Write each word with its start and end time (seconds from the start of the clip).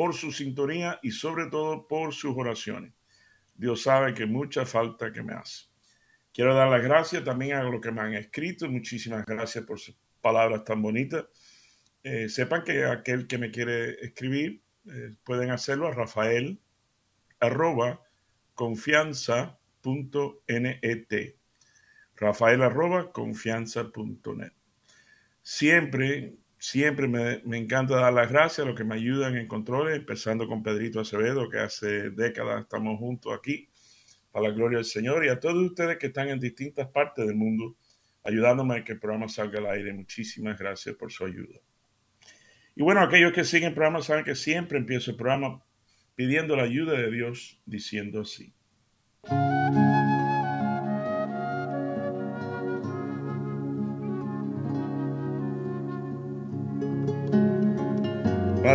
por 0.00 0.14
su 0.14 0.32
sintonía 0.32 0.98
y 1.02 1.10
sobre 1.10 1.48
todo 1.48 1.86
por 1.86 2.14
sus 2.14 2.34
oraciones. 2.34 2.94
Dios 3.54 3.82
sabe 3.82 4.14
que 4.14 4.24
mucha 4.24 4.64
falta 4.64 5.12
que 5.12 5.22
me 5.22 5.34
hace. 5.34 5.66
Quiero 6.32 6.54
dar 6.54 6.70
las 6.70 6.82
gracias 6.82 7.22
también 7.22 7.58
a 7.58 7.62
los 7.64 7.82
que 7.82 7.92
me 7.92 8.00
han 8.00 8.14
escrito. 8.14 8.66
Muchísimas 8.70 9.26
gracias 9.26 9.62
por 9.66 9.78
sus 9.78 9.94
palabras 10.22 10.64
tan 10.64 10.80
bonitas. 10.80 11.26
Eh, 12.02 12.30
sepan 12.30 12.64
que 12.64 12.86
aquel 12.86 13.26
que 13.26 13.36
me 13.36 13.50
quiere 13.50 14.02
escribir 14.02 14.62
eh, 14.86 15.12
pueden 15.22 15.50
hacerlo 15.50 15.86
a 15.86 15.92
rafael 15.92 16.58
arroba 17.38 18.02
confianza.net. 18.54 21.34
Rafael 22.16 22.62
arroba 22.62 23.12
confianza.net. 23.12 24.52
Siempre 25.42 26.38
siempre 26.60 27.08
me, 27.08 27.58
encanta 27.58 27.96
dar 27.96 28.12
las 28.12 28.30
gracias 28.30 28.60
a 28.60 28.68
los 28.68 28.76
que 28.76 28.84
me 28.84 28.94
ayudan 28.94 29.36
en 29.36 29.48
controles, 29.48 29.96
empezando 29.96 30.46
con 30.46 30.62
Pedrito 30.62 31.00
Acevedo, 31.00 31.48
que 31.48 31.58
hace 31.58 32.10
décadas 32.10 32.60
estamos 32.60 32.98
juntos 32.98 33.32
aquí, 33.36 33.70
para 34.30 34.48
la 34.48 34.54
gloria 34.54 34.76
del 34.76 34.84
Señor, 34.84 35.24
y 35.24 35.30
a 35.30 35.40
todos 35.40 35.56
ustedes 35.56 35.96
que 35.96 36.08
están 36.08 36.28
en 36.28 36.38
distintas 36.38 36.86
partes 36.88 37.26
del 37.26 37.34
mundo, 37.34 37.76
ayudándome 38.22 38.76
a 38.76 38.84
que 38.84 38.92
el 38.92 39.00
programa 39.00 39.28
salga 39.28 39.58
al 39.58 39.66
aire. 39.68 39.92
Muchísimas 39.94 40.58
gracias 40.58 40.94
por 40.96 41.10
su 41.10 41.24
ayuda. 41.24 41.58
Y 42.76 42.82
bueno, 42.82 43.00
aquellos 43.00 43.32
que 43.32 43.44
siguen 43.44 43.70
el 43.70 43.74
programa 43.74 44.02
saben 44.02 44.24
que 44.24 44.34
siempre 44.34 44.78
empiezo 44.78 45.12
el 45.12 45.16
programa 45.16 45.64
pidiendo 46.14 46.56
la 46.56 46.64
ayuda 46.64 46.92
de 46.92 47.10
Dios, 47.10 47.60
diciendo 47.64 48.20
así. 48.20 48.52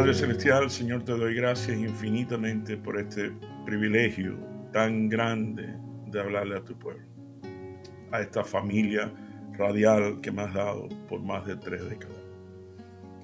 Padre 0.05 0.19
Celestial, 0.19 0.69
Señor, 0.69 1.03
te 1.03 1.13
doy 1.13 1.33
gracias 1.33 1.79
infinitamente 1.79 2.77
por 2.77 2.99
este 2.99 3.31
privilegio 3.65 4.37
tan 4.71 5.09
grande 5.09 5.67
de 6.11 6.19
hablarle 6.19 6.57
a 6.57 6.63
tu 6.63 6.77
pueblo, 6.77 7.03
a 8.11 8.21
esta 8.21 8.43
familia 8.43 9.11
radial 9.57 10.21
que 10.21 10.31
me 10.31 10.43
has 10.43 10.53
dado 10.53 10.89
por 11.09 11.23
más 11.23 11.47
de 11.47 11.55
tres 11.55 11.89
décadas. 11.89 12.19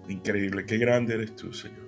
Increíble, 0.09 0.65
qué 0.65 0.79
grande 0.79 1.13
eres 1.13 1.35
tú, 1.35 1.53
Señor. 1.53 1.85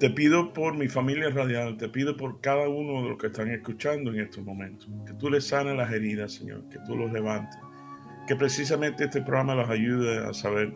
Te 0.00 0.10
pido 0.10 0.52
por 0.52 0.76
mi 0.76 0.88
familia 0.88 1.30
radial, 1.30 1.76
te 1.76 1.88
pido 1.88 2.16
por 2.16 2.40
cada 2.40 2.68
uno 2.68 3.04
de 3.04 3.10
los 3.10 3.16
que 3.16 3.28
están 3.28 3.48
escuchando 3.52 4.12
en 4.12 4.22
estos 4.22 4.44
momentos, 4.44 4.90
que 5.06 5.12
tú 5.12 5.30
les 5.30 5.46
sanes 5.46 5.76
las 5.76 5.92
heridas, 5.92 6.32
Señor, 6.32 6.68
que 6.68 6.80
tú 6.84 6.96
los 6.96 7.12
levantes, 7.12 7.56
que 8.26 8.34
precisamente 8.34 9.04
este 9.04 9.22
programa 9.22 9.54
los 9.54 9.70
ayude 9.70 10.18
a 10.18 10.34
saber 10.34 10.74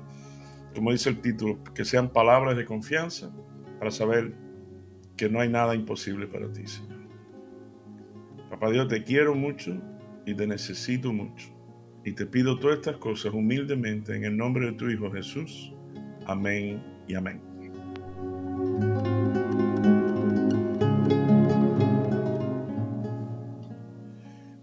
como 0.75 0.93
dice 0.93 1.11
el 1.11 1.21
título, 1.21 1.63
que 1.75 1.85
sean 1.85 2.13
palabras 2.13 2.57
de 2.57 2.65
confianza 2.65 3.33
para 3.79 3.91
saber 3.91 4.35
que 5.17 5.29
no 5.29 5.41
hay 5.41 5.49
nada 5.49 5.75
imposible 5.75 6.27
para 6.27 6.53
ti, 6.53 6.67
Señor. 6.67 7.01
Papá 8.51 8.71
Dios, 8.71 8.89
te 8.89 9.03
quiero 9.03 9.35
mucho 9.35 9.81
y 10.27 10.35
te 10.35 10.47
necesito 10.47 11.13
mucho. 11.13 11.49
Y 12.05 12.13
te 12.13 12.27
pido 12.27 12.59
todas 12.59 12.77
estas 12.79 12.97
cosas 12.99 13.33
humildemente 13.33 14.15
en 14.15 14.25
el 14.25 14.37
nombre 14.37 14.67
de 14.67 14.73
tu 14.73 14.91
Hijo 14.91 15.11
Jesús. 15.11 15.73
Amén 16.27 16.83
y 17.09 17.15
amén. 17.15 17.41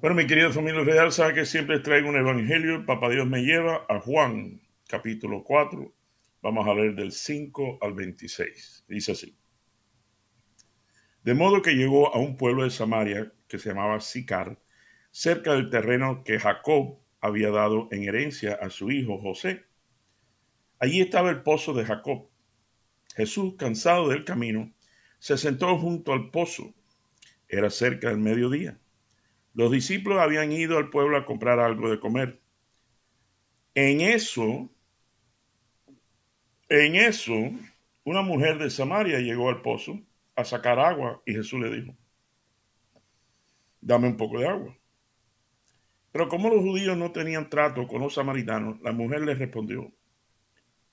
Bueno, 0.01 0.15
mi 0.15 0.25
querida 0.25 0.51
familia 0.51 0.83
real, 0.83 1.11
sabe 1.11 1.35
que 1.35 1.45
siempre 1.45 1.79
traigo 1.79 2.09
un 2.09 2.17
evangelio. 2.17 2.85
Papá 2.85 3.09
Dios 3.09 3.27
me 3.27 3.43
lleva 3.43 3.85
a 3.87 3.99
Juan, 3.99 4.59
capítulo 4.87 5.43
4, 5.43 5.93
Vamos 6.41 6.67
a 6.67 6.73
leer 6.73 6.95
del 6.95 7.11
5 7.11 7.77
al 7.81 7.93
26. 7.93 8.85
Dice 8.87 9.11
así. 9.11 9.37
De 11.23 11.35
modo 11.35 11.61
que 11.61 11.75
llegó 11.75 12.13
a 12.15 12.19
un 12.19 12.35
pueblo 12.35 12.63
de 12.63 12.71
Samaria 12.71 13.31
que 13.47 13.59
se 13.59 13.69
llamaba 13.69 13.99
Sicar, 13.99 14.59
cerca 15.11 15.53
del 15.53 15.69
terreno 15.69 16.23
que 16.23 16.39
Jacob 16.39 16.99
había 17.19 17.51
dado 17.51 17.87
en 17.91 18.03
herencia 18.03 18.55
a 18.55 18.71
su 18.71 18.89
hijo 18.89 19.19
José. 19.19 19.65
Allí 20.79 20.99
estaba 20.99 21.29
el 21.29 21.43
pozo 21.43 21.73
de 21.73 21.85
Jacob. 21.85 22.27
Jesús, 23.15 23.53
cansado 23.55 24.09
del 24.09 24.25
camino, 24.25 24.73
se 25.19 25.37
sentó 25.37 25.77
junto 25.77 26.11
al 26.13 26.31
pozo. 26.31 26.73
Era 27.47 27.69
cerca 27.69 28.09
del 28.09 28.17
mediodía. 28.17 28.79
Los 29.53 29.71
discípulos 29.71 30.19
habían 30.19 30.51
ido 30.51 30.79
al 30.79 30.89
pueblo 30.89 31.17
a 31.17 31.25
comprar 31.25 31.59
algo 31.59 31.91
de 31.91 31.99
comer. 31.99 32.41
En 33.75 34.01
eso 34.01 34.71
en 36.71 36.95
eso, 36.95 37.33
una 38.05 38.21
mujer 38.21 38.57
de 38.57 38.69
Samaria 38.69 39.19
llegó 39.19 39.49
al 39.49 39.61
pozo 39.61 39.99
a 40.37 40.45
sacar 40.45 40.79
agua 40.79 41.21
y 41.25 41.33
Jesús 41.33 41.59
le 41.59 41.69
dijo, 41.69 41.97
dame 43.81 44.07
un 44.07 44.15
poco 44.15 44.39
de 44.39 44.47
agua. 44.47 44.77
Pero 46.13 46.29
como 46.29 46.49
los 46.49 46.61
judíos 46.61 46.97
no 46.97 47.11
tenían 47.11 47.49
trato 47.49 47.85
con 47.87 47.99
los 48.01 48.13
samaritanos, 48.13 48.79
la 48.81 48.93
mujer 48.93 49.21
le 49.21 49.35
respondió, 49.35 49.91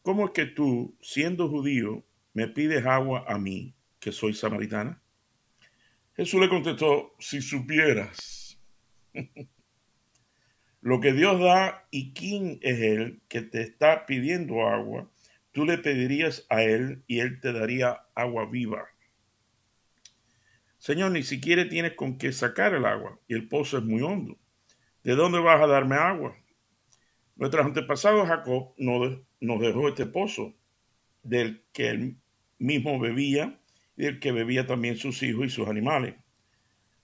¿cómo 0.03 0.27
es 0.27 0.31
que 0.33 0.47
tú, 0.47 0.97
siendo 1.01 1.49
judío, 1.49 2.05
me 2.33 2.49
pides 2.49 2.85
agua 2.85 3.25
a 3.29 3.39
mí, 3.39 3.73
que 4.01 4.11
soy 4.11 4.35
samaritana? 4.35 5.01
Jesús 6.17 6.41
le 6.41 6.49
contestó, 6.49 7.15
si 7.21 7.41
supieras 7.41 8.61
lo 10.81 11.01
que 11.01 11.13
Dios 11.13 11.39
da 11.39 11.87
y 11.93 12.13
quién 12.15 12.59
es 12.63 12.81
Él 12.81 13.23
que 13.29 13.43
te 13.43 13.63
está 13.63 14.07
pidiendo 14.07 14.67
agua, 14.67 15.09
Tú 15.59 15.65
le 15.65 15.77
pedirías 15.77 16.47
a 16.51 16.63
Él 16.63 17.03
y 17.09 17.19
Él 17.19 17.41
te 17.41 17.53
daría 17.53 18.03
agua 18.15 18.47
viva. 18.49 18.87
Señor, 20.79 21.11
ni 21.11 21.25
siquiera 21.25 21.69
tienes 21.69 21.95
con 21.95 22.17
qué 22.17 22.31
sacar 22.31 22.75
el 22.75 22.85
agua 22.85 23.19
y 23.27 23.35
el 23.35 23.49
pozo 23.49 23.79
es 23.79 23.83
muy 23.83 24.01
hondo. 24.01 24.39
¿De 25.03 25.17
dónde 25.17 25.41
vas 25.41 25.61
a 25.61 25.67
darme 25.67 25.97
agua? 25.97 26.37
Nuestros 27.35 27.67
antepasados 27.67 28.29
Jacob 28.29 28.73
nos 28.79 29.61
dejó 29.61 29.89
este 29.89 30.07
pozo 30.07 30.55
del 31.25 31.65
que 31.73 31.89
él 31.89 32.17
mismo 32.61 33.01
bebía 33.01 33.61
y 33.97 34.05
del 34.05 34.21
que 34.21 34.31
bebía 34.31 34.65
también 34.65 34.97
sus 34.97 35.21
hijos 35.25 35.47
y 35.47 35.51
sus 35.51 35.67
animales. 35.67 36.15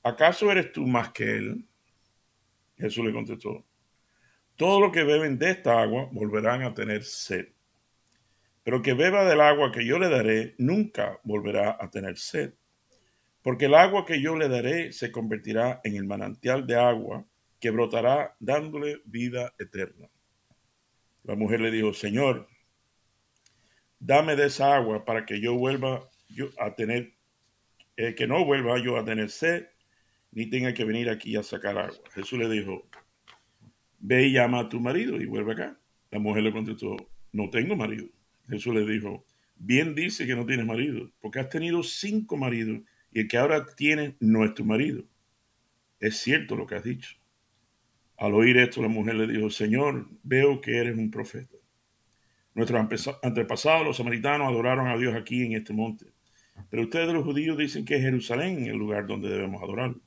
¿Acaso 0.05 0.53
eres 0.53 0.71
tú 0.71 0.87
más 0.87 1.09
que 1.09 1.25
él? 1.25 1.67
Jesús 2.79 3.05
le 3.05 3.13
contestó, 3.13 3.67
todo 4.55 4.79
lo 4.79 4.93
que 4.93 5.03
beben 5.03 5.41
de 5.41 5.51
esta 5.51 5.83
agua 5.83 6.09
volverán 6.13 6.63
a 6.63 6.73
tener 6.73 7.03
sed 7.03 7.49
pero 8.65 8.83
que 8.83 8.95
beba 8.95 9.25
del 9.25 9.41
agua 9.41 9.71
que 9.71 9.85
yo 9.85 9.99
le 9.99 10.09
daré 10.09 10.55
nunca 10.59 11.21
volverá 11.23 11.77
a 11.79 11.91
tener 11.91 12.17
sed, 12.17 12.55
porque 13.43 13.67
el 13.67 13.75
agua 13.75 14.07
que 14.07 14.21
yo 14.21 14.37
le 14.37 14.49
daré 14.49 14.91
se 14.93 15.13
convertirá 15.13 15.81
en 15.85 15.97
el 15.97 16.05
manantial 16.05 16.67
de 16.67 16.77
agua 16.77 17.27
que 17.61 17.71
brotará 17.71 18.37
dándole 18.41 19.03
vida 19.05 19.55
eterna. 19.59 20.09
La 21.25 21.37
mujer 21.37 21.61
le 21.61 21.71
dijo, 21.71 21.93
Señor, 21.93 22.49
dame 23.99 24.35
de 24.35 24.47
esa 24.47 24.75
agua 24.75 25.05
para 25.05 25.25
que 25.27 25.41
yo 25.41 25.55
vuelva 25.55 26.09
yo 26.29 26.49
a 26.59 26.75
tener, 26.75 27.13
eh, 27.97 28.15
que 28.15 28.27
no 28.27 28.45
vuelva 28.45 28.79
yo 28.79 28.97
a 28.97 29.05
tener 29.05 29.31
sed, 29.31 29.67
ni 30.33 30.47
tenga 30.47 30.75
que 30.75 30.85
venir 30.85 31.11
aquí 31.11 31.37
a 31.37 31.43
sacar 31.43 31.77
agua. 31.79 32.01
Jesús 32.15 32.39
le 32.39 32.49
dijo, 32.49 32.89
ve 33.99 34.25
y 34.25 34.33
llama 34.33 34.61
a 34.61 34.69
tu 34.69 34.81
marido 34.81 35.17
y 35.17 35.27
vuelve 35.27 35.53
acá. 35.53 35.79
La 36.11 36.19
mujer 36.19 36.43
le 36.43 36.53
contestó, 36.53 36.97
no 37.33 37.51
tengo 37.51 37.77
marido. 37.77 38.07
Jesús 38.49 38.75
le 38.75 38.87
dijo, 38.87 39.25
bien 39.57 39.95
dice 39.95 40.27
que 40.27 40.37
no 40.37 40.47
tienes 40.47 40.67
marido, 40.67 41.11
porque 41.21 41.41
has 41.41 41.49
tenido 41.49 41.83
cinco 41.83 42.37
maridos 42.37 42.81
y 43.13 43.21
el 43.21 43.29
que 43.29 43.37
ahora 43.37 43.65
tienes 43.77 44.15
no 44.21 44.45
es 44.45 44.55
tu 44.55 44.65
marido. 44.65 45.05
Es 46.01 46.19
cierto 46.19 46.57
lo 46.57 46.67
que 46.67 46.75
has 46.75 46.85
dicho. 46.85 47.17
Al 48.17 48.35
oír 48.35 48.57
esto, 48.59 48.83
la 48.83 48.89
mujer 48.89 49.15
le 49.15 49.27
dijo, 49.27 49.51
Señor, 49.51 50.09
veo 50.23 50.61
que 50.61 50.77
eres 50.77 50.97
un 50.97 51.11
profeta. 51.11 51.57
Nuestros 52.55 53.19
antepasados, 53.23 53.87
los 53.87 53.97
samaritanos, 53.97 54.49
adoraron 54.49 54.87
a 54.89 54.97
Dios 54.97 55.15
aquí 55.15 55.45
en 55.45 55.55
este 55.55 55.73
monte. 55.73 56.07
Pero 56.71 56.85
ustedes 56.85 57.13
los 57.13 57.25
judíos 57.25 57.59
dicen 57.59 57.85
que 57.85 57.97
es 57.97 58.03
Jerusalén 58.03 58.67
el 58.67 58.77
lugar 58.77 59.07
donde 59.07 59.29
debemos 59.29 59.63
adorarlo. 59.63 60.01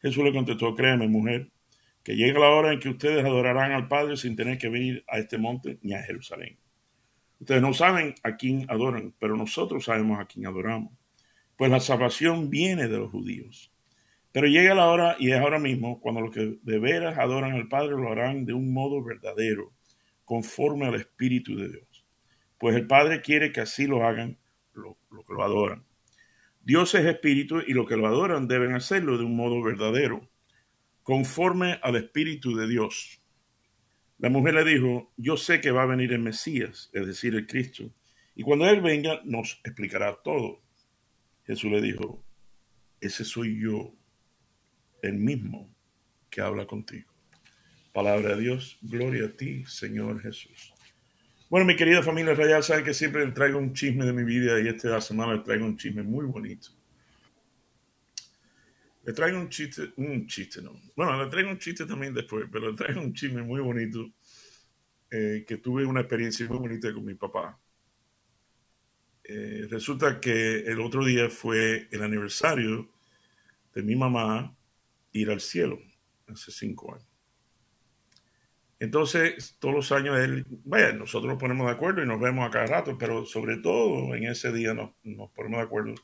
Jesús 0.00 0.24
le 0.24 0.32
contestó, 0.32 0.74
créeme, 0.74 1.08
mujer, 1.08 1.50
que 2.02 2.16
llega 2.16 2.40
la 2.40 2.50
hora 2.50 2.72
en 2.72 2.80
que 2.80 2.88
ustedes 2.88 3.24
adorarán 3.24 3.72
al 3.72 3.88
Padre 3.88 4.16
sin 4.16 4.36
tener 4.36 4.56
que 4.56 4.68
venir 4.68 5.04
a 5.08 5.18
este 5.18 5.36
monte 5.36 5.78
ni 5.82 5.92
a 5.94 6.02
Jerusalén. 6.02 6.58
Ustedes 7.40 7.62
no 7.62 7.72
saben 7.72 8.14
a 8.22 8.36
quién 8.36 8.66
adoran, 8.68 9.14
pero 9.18 9.36
nosotros 9.36 9.84
sabemos 9.84 10.18
a 10.20 10.26
quién 10.26 10.46
adoramos. 10.46 10.92
pues 11.56 11.70
la 11.70 11.80
salvación 11.80 12.50
viene 12.50 12.86
de 12.88 12.98
los 12.98 13.10
judíos. 13.10 13.72
Pero 14.32 14.46
llega 14.46 14.74
la 14.74 14.86
hora, 14.86 15.16
y 15.18 15.32
es 15.32 15.40
ahora 15.40 15.58
mismo, 15.58 16.00
cuando 16.00 16.20
los 16.20 16.30
que 16.32 16.58
de 16.62 16.78
veras 16.78 17.18
adoran 17.18 17.52
al 17.52 17.68
Padre 17.68 17.96
lo 17.96 18.12
harán 18.12 18.44
de 18.44 18.52
un 18.52 18.72
modo 18.72 19.02
verdadero, 19.02 19.72
conforme 20.24 20.86
al 20.86 20.94
Espíritu 20.94 21.56
de 21.56 21.68
Dios. 21.68 22.04
Pues 22.58 22.76
el 22.76 22.86
Padre 22.86 23.22
quiere 23.22 23.50
que 23.52 23.60
así 23.60 23.86
lo 23.86 24.04
hagan 24.06 24.38
los 24.74 24.96
lo 25.10 25.24
que 25.24 25.34
lo 25.34 25.42
adoran. 25.42 25.84
Dios 26.62 26.94
es 26.94 27.06
Espíritu 27.06 27.60
y 27.66 27.72
los 27.72 27.88
que 27.88 27.96
lo 27.96 28.06
adoran 28.06 28.46
deben 28.46 28.74
hacerlo 28.74 29.16
de 29.16 29.24
un 29.24 29.36
modo 29.36 29.62
verdadero, 29.62 30.28
conforme 31.02 31.78
al 31.82 31.96
Espíritu 31.96 32.54
de 32.54 32.68
Dios. 32.68 33.17
La 34.18 34.30
mujer 34.30 34.54
le 34.54 34.64
dijo, 34.64 35.12
yo 35.16 35.36
sé 35.36 35.60
que 35.60 35.70
va 35.70 35.84
a 35.84 35.86
venir 35.86 36.12
el 36.12 36.18
Mesías, 36.18 36.90
es 36.92 37.06
decir, 37.06 37.36
el 37.36 37.46
Cristo, 37.46 37.94
y 38.34 38.42
cuando 38.42 38.68
Él 38.68 38.80
venga 38.80 39.20
nos 39.24 39.60
explicará 39.64 40.16
todo. 40.22 40.60
Jesús 41.44 41.70
le 41.70 41.80
dijo, 41.80 42.24
ese 43.00 43.24
soy 43.24 43.60
yo, 43.60 43.94
el 45.02 45.14
mismo 45.14 45.72
que 46.30 46.40
habla 46.40 46.66
contigo. 46.66 47.12
Palabra 47.92 48.34
de 48.34 48.42
Dios, 48.42 48.78
gloria 48.82 49.26
a 49.26 49.36
ti, 49.36 49.64
Señor 49.66 50.20
Jesús. 50.20 50.74
Bueno, 51.48 51.64
mi 51.66 51.76
querida 51.76 52.02
familia 52.02 52.34
rayal, 52.34 52.62
sabe 52.62 52.84
que 52.84 52.94
siempre 52.94 53.26
traigo 53.32 53.58
un 53.58 53.72
chisme 53.72 54.04
de 54.04 54.12
mi 54.12 54.24
vida 54.24 54.60
y 54.60 54.68
esta 54.68 55.00
semana 55.00 55.34
les 55.34 55.44
traigo 55.44 55.64
un 55.64 55.76
chisme 55.76 56.02
muy 56.02 56.26
bonito. 56.26 56.77
Le 59.08 59.14
traigo 59.14 59.38
un 59.38 59.48
chiste, 59.48 59.94
un 59.96 60.26
chiste, 60.26 60.60
no. 60.60 60.78
Bueno, 60.94 61.24
le 61.24 61.30
traigo 61.30 61.48
un 61.48 61.58
chiste 61.58 61.86
también 61.86 62.12
después, 62.12 62.44
pero 62.52 62.70
le 62.70 62.76
traigo 62.76 63.00
un 63.00 63.14
chisme 63.14 63.40
muy 63.40 63.58
bonito 63.58 64.06
eh, 65.10 65.46
que 65.48 65.56
tuve 65.56 65.86
una 65.86 66.00
experiencia 66.00 66.46
muy 66.46 66.58
bonita 66.58 66.92
con 66.92 67.06
mi 67.06 67.14
papá. 67.14 67.58
Eh, 69.24 69.66
resulta 69.70 70.20
que 70.20 70.58
el 70.58 70.78
otro 70.82 71.06
día 71.06 71.30
fue 71.30 71.88
el 71.90 72.02
aniversario 72.02 72.90
de 73.72 73.82
mi 73.82 73.96
mamá 73.96 74.54
ir 75.12 75.30
al 75.30 75.40
cielo, 75.40 75.78
hace 76.26 76.52
cinco 76.52 76.92
años. 76.92 77.08
Entonces, 78.78 79.56
todos 79.58 79.74
los 79.74 79.90
años 79.90 80.18
él, 80.18 80.44
vaya, 80.66 80.92
nosotros 80.92 81.32
nos 81.32 81.40
ponemos 81.40 81.66
de 81.66 81.72
acuerdo 81.72 82.02
y 82.02 82.06
nos 82.06 82.20
vemos 82.20 82.46
a 82.46 82.50
cada 82.50 82.66
rato, 82.66 82.98
pero 82.98 83.24
sobre 83.24 83.56
todo 83.56 84.14
en 84.14 84.24
ese 84.24 84.52
día 84.52 84.74
nos, 84.74 84.90
nos 85.02 85.30
ponemos 85.30 85.60
de 85.60 85.64
acuerdo. 85.64 85.94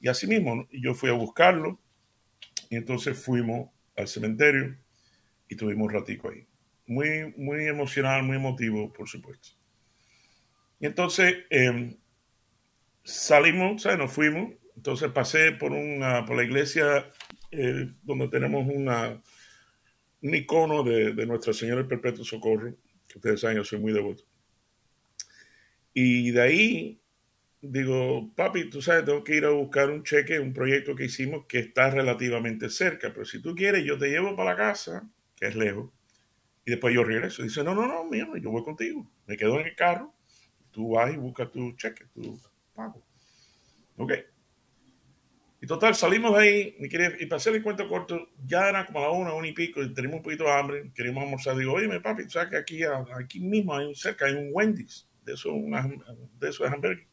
Y 0.00 0.08
así 0.08 0.26
mismo, 0.26 0.66
yo 0.72 0.94
fui 0.94 1.10
a 1.10 1.12
buscarlo 1.12 1.81
y 2.72 2.76
entonces 2.76 3.18
fuimos 3.18 3.68
al 3.98 4.08
cementerio 4.08 4.78
y 5.46 5.56
tuvimos 5.56 5.88
un 5.88 5.92
ratico 5.92 6.30
ahí. 6.30 6.46
Muy, 6.86 7.34
muy 7.36 7.66
emocional, 7.66 8.22
muy 8.22 8.36
emotivo, 8.36 8.90
por 8.90 9.06
supuesto. 9.06 9.50
Y 10.80 10.86
entonces 10.86 11.44
eh, 11.50 11.98
salimos, 13.04 13.82
¿sabes? 13.82 13.98
Nos 13.98 14.10
fuimos. 14.10 14.54
Entonces 14.74 15.10
pasé 15.10 15.52
por, 15.52 15.72
una, 15.72 16.24
por 16.24 16.34
la 16.34 16.44
iglesia 16.44 17.10
eh, 17.50 17.90
donde 18.04 18.28
tenemos 18.28 18.66
una, 18.66 19.20
un 20.22 20.34
icono 20.34 20.82
de, 20.82 21.12
de 21.12 21.26
Nuestra 21.26 21.52
Señora 21.52 21.80
del 21.80 21.88
Perpetuo 21.88 22.24
Socorro, 22.24 22.74
que 23.06 23.18
ustedes 23.18 23.42
saben, 23.42 23.58
yo 23.58 23.64
soy 23.64 23.80
muy 23.80 23.92
devoto. 23.92 24.24
Y 25.92 26.30
de 26.30 26.40
ahí 26.40 27.01
digo, 27.62 28.32
papi, 28.34 28.68
tú 28.68 28.82
sabes, 28.82 29.04
tengo 29.04 29.22
que 29.22 29.36
ir 29.36 29.44
a 29.44 29.50
buscar 29.50 29.88
un 29.88 30.02
cheque, 30.02 30.40
un 30.40 30.52
proyecto 30.52 30.96
que 30.96 31.04
hicimos 31.04 31.46
que 31.46 31.60
está 31.60 31.90
relativamente 31.90 32.68
cerca, 32.68 33.12
pero 33.12 33.24
si 33.24 33.40
tú 33.40 33.54
quieres, 33.54 33.84
yo 33.84 33.96
te 33.96 34.08
llevo 34.08 34.34
para 34.34 34.50
la 34.50 34.56
casa, 34.56 35.08
que 35.36 35.46
es 35.46 35.54
lejos, 35.54 35.90
y 36.66 36.72
después 36.72 36.92
yo 36.94 37.04
regreso. 37.04 37.42
Dice, 37.42 37.62
no, 37.62 37.74
no, 37.74 37.86
no, 37.86 38.04
mío, 38.04 38.36
yo 38.36 38.50
voy 38.50 38.64
contigo. 38.64 39.08
Me 39.26 39.36
quedo 39.36 39.60
en 39.60 39.68
el 39.68 39.76
carro, 39.76 40.12
tú 40.72 40.90
vas 40.90 41.12
y 41.14 41.16
buscas 41.16 41.50
tu 41.52 41.72
cheque, 41.76 42.06
tu 42.12 42.38
pago. 42.74 43.02
Ok. 43.96 44.12
Y 45.60 45.66
total, 45.66 45.94
salimos 45.94 46.36
de 46.36 46.42
ahí, 46.42 46.76
mi 46.80 46.88
querida, 46.88 47.12
y 47.20 47.26
para 47.26 47.36
hacer 47.36 47.54
el 47.54 47.62
cuento 47.62 47.88
corto, 47.88 48.30
ya 48.44 48.68
era 48.68 48.84
como 48.84 48.98
a 48.98 49.02
la 49.02 49.10
una, 49.10 49.32
una 49.34 49.46
y 49.46 49.52
pico, 49.52 49.80
y 49.80 49.94
teníamos 49.94 50.18
un 50.18 50.24
poquito 50.24 50.44
de 50.44 50.50
hambre, 50.50 50.92
queríamos 50.92 51.22
almorzar. 51.22 51.56
Digo, 51.56 51.74
oye, 51.74 52.00
papi, 52.00 52.28
sabes 52.28 52.50
que 52.50 52.56
aquí, 52.56 52.80
aquí 53.16 53.38
mismo 53.38 53.76
hay 53.76 53.86
un 53.86 53.94
cerca, 53.94 54.26
hay 54.26 54.34
un 54.34 54.50
Wendy's, 54.52 55.08
de 55.24 55.34
eso, 55.34 55.52
de 56.40 56.48
esos 56.48 56.66
hamburgues. 56.68 57.11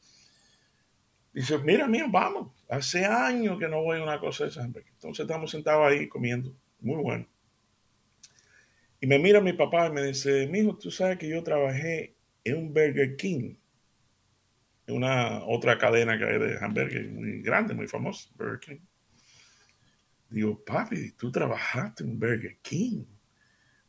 Dice, 1.39 1.57
mira, 1.59 1.87
mío, 1.87 2.07
vamos. 2.09 2.51
Hace 2.67 3.05
años 3.05 3.57
que 3.57 3.69
no 3.69 3.81
voy 3.81 3.97
a 3.97 4.03
una 4.03 4.19
cosa 4.19 4.43
de 4.43 4.49
esas. 4.49 4.65
Entonces 4.65 5.21
estamos 5.21 5.49
sentados 5.49 5.89
ahí 5.89 6.09
comiendo. 6.09 6.53
Muy 6.81 7.01
bueno. 7.01 7.25
Y 8.99 9.07
me 9.07 9.19
mira 9.19 9.39
mi 9.39 9.53
papá 9.53 9.87
y 9.87 9.91
me 9.93 10.03
dice, 10.03 10.47
mijo, 10.47 10.77
tú 10.77 10.91
sabes 10.91 11.17
que 11.17 11.29
yo 11.29 11.41
trabajé 11.41 12.17
en 12.43 12.57
un 12.57 12.73
Burger 12.73 13.15
King. 13.15 13.55
En 14.85 14.95
una 14.97 15.45
otra 15.45 15.77
cadena 15.77 16.17
que 16.17 16.25
hay 16.25 16.39
de 16.39 16.57
hamburgues 16.59 17.09
muy 17.09 17.41
grande, 17.41 17.73
muy 17.73 17.87
famosa, 17.87 18.29
Burger 18.35 18.59
King. 18.59 18.85
Digo, 20.29 20.61
papi, 20.61 21.13
tú 21.13 21.31
trabajaste 21.31 22.03
en 22.03 22.19
Burger 22.19 22.57
King. 22.61 23.05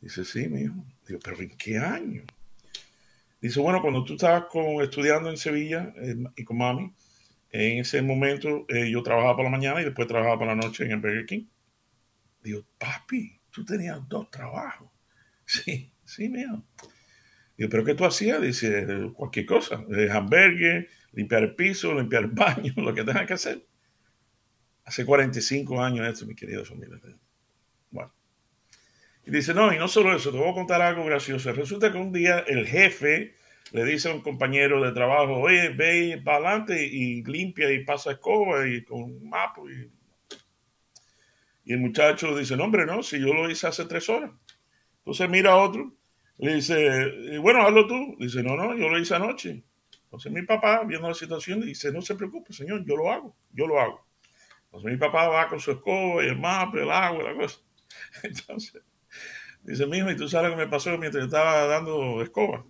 Dice, 0.00 0.24
sí, 0.24 0.48
mijo. 0.48 0.84
Digo, 1.04 1.18
pero 1.20 1.40
¿en 1.40 1.56
qué 1.56 1.78
año? 1.78 2.22
Dice, 3.40 3.58
bueno, 3.58 3.82
cuando 3.82 4.04
tú 4.04 4.14
estabas 4.14 4.44
con, 4.44 4.80
estudiando 4.84 5.30
en 5.30 5.36
Sevilla 5.36 5.92
eh, 5.96 6.14
y 6.36 6.44
con 6.44 6.56
mami, 6.56 6.94
en 7.50 7.80
ese 7.80 8.00
momento 8.02 8.64
eh, 8.68 8.90
yo 8.90 9.02
trabajaba 9.02 9.36
por 9.36 9.44
la 9.44 9.50
mañana 9.50 9.80
y 9.80 9.84
después 9.84 10.06
trabajaba 10.06 10.38
por 10.38 10.46
la 10.46 10.54
noche 10.54 10.84
en 10.84 10.92
el 10.92 11.00
Burger 11.00 11.26
King. 11.26 11.46
Digo, 12.42 12.64
papi, 12.78 13.40
tú 13.50 13.64
tenías 13.64 14.00
dos 14.08 14.30
trabajos. 14.30 14.88
Sí, 15.50 15.92
sí, 16.04 16.28
mío. 16.28 16.64
Digo, 17.56 17.68
¿pero 17.70 17.84
qué 17.84 17.96
tú 17.96 18.04
hacías? 18.04 18.40
Dice, 18.40 19.10
cualquier 19.14 19.46
cosa. 19.46 19.84
Eh, 19.96 20.08
hamburgues, 20.08 20.86
limpiar 21.10 21.42
el 21.42 21.56
piso, 21.56 21.92
limpiar 21.92 22.22
el 22.22 22.30
baño, 22.30 22.72
lo 22.76 22.94
que 22.94 23.02
tengas 23.02 23.26
que 23.26 23.32
hacer. 23.34 23.66
Hace 24.84 25.04
45 25.04 25.82
años 25.82 26.06
esto, 26.06 26.24
mi 26.24 26.36
querida 26.36 26.64
familia. 26.64 27.00
Bueno. 27.90 28.14
Y 29.26 29.32
dice, 29.32 29.52
no, 29.52 29.74
y 29.74 29.78
no 29.78 29.88
solo 29.88 30.14
eso, 30.14 30.30
te 30.30 30.38
voy 30.38 30.50
a 30.50 30.54
contar 30.54 30.80
algo 30.82 31.04
gracioso. 31.04 31.52
Resulta 31.52 31.90
que 31.90 31.98
un 31.98 32.12
día 32.12 32.38
el 32.46 32.64
jefe 32.68 33.34
le 33.72 33.84
dice 33.84 34.10
a 34.10 34.14
un 34.14 34.20
compañero 34.20 34.82
de 34.82 34.92
trabajo, 34.92 35.38
oye, 35.38 35.68
ve 35.70 36.20
para 36.24 36.48
adelante 36.48 36.84
y 36.84 37.22
limpia 37.22 37.72
y 37.72 37.84
pasa 37.84 38.12
escoba 38.12 38.68
y 38.68 38.82
con 38.82 39.02
un 39.02 39.28
mapa. 39.28 39.62
Y, 41.64 41.72
el 41.72 41.78
muchacho 41.78 42.36
dice, 42.36 42.56
no, 42.56 42.64
hombre, 42.64 42.84
no, 42.84 43.02
si 43.02 43.20
yo 43.20 43.32
lo 43.32 43.48
hice 43.48 43.68
hace 43.68 43.84
tres 43.84 44.08
horas. 44.08 44.32
Entonces 44.98 45.28
mira 45.30 45.52
a 45.52 45.56
otro, 45.56 45.94
le 46.38 46.56
dice, 46.56 47.38
bueno, 47.38 47.62
hazlo 47.62 47.86
tú. 47.86 48.16
Dice, 48.18 48.42
no, 48.42 48.56
no, 48.56 48.74
yo 48.76 48.88
lo 48.88 48.98
hice 48.98 49.14
anoche. 49.14 49.62
Entonces 50.04 50.32
mi 50.32 50.42
papá, 50.42 50.82
viendo 50.84 51.06
la 51.06 51.14
situación, 51.14 51.60
dice, 51.60 51.92
no 51.92 52.02
se 52.02 52.16
preocupe, 52.16 52.52
señor, 52.52 52.84
yo 52.84 52.96
lo 52.96 53.12
hago, 53.12 53.36
yo 53.52 53.68
lo 53.68 53.78
hago. 53.78 54.04
Entonces 54.64 54.90
mi 54.90 54.96
papá 54.96 55.28
va 55.28 55.48
con 55.48 55.60
su 55.60 55.70
escoba 55.70 56.24
y 56.24 56.28
el 56.28 56.38
mapa, 56.38 56.78
el 56.78 56.90
agua, 56.90 57.22
la 57.22 57.34
cosa. 57.34 57.60
Entonces, 58.24 58.82
dice, 59.62 59.86
mijo, 59.86 60.10
¿y 60.10 60.16
tú 60.16 60.28
sabes 60.28 60.50
lo 60.50 60.56
que 60.56 60.64
me 60.64 60.70
pasó 60.70 60.98
mientras 60.98 61.24
estaba 61.24 61.66
dando 61.66 62.20
escoba? 62.22 62.64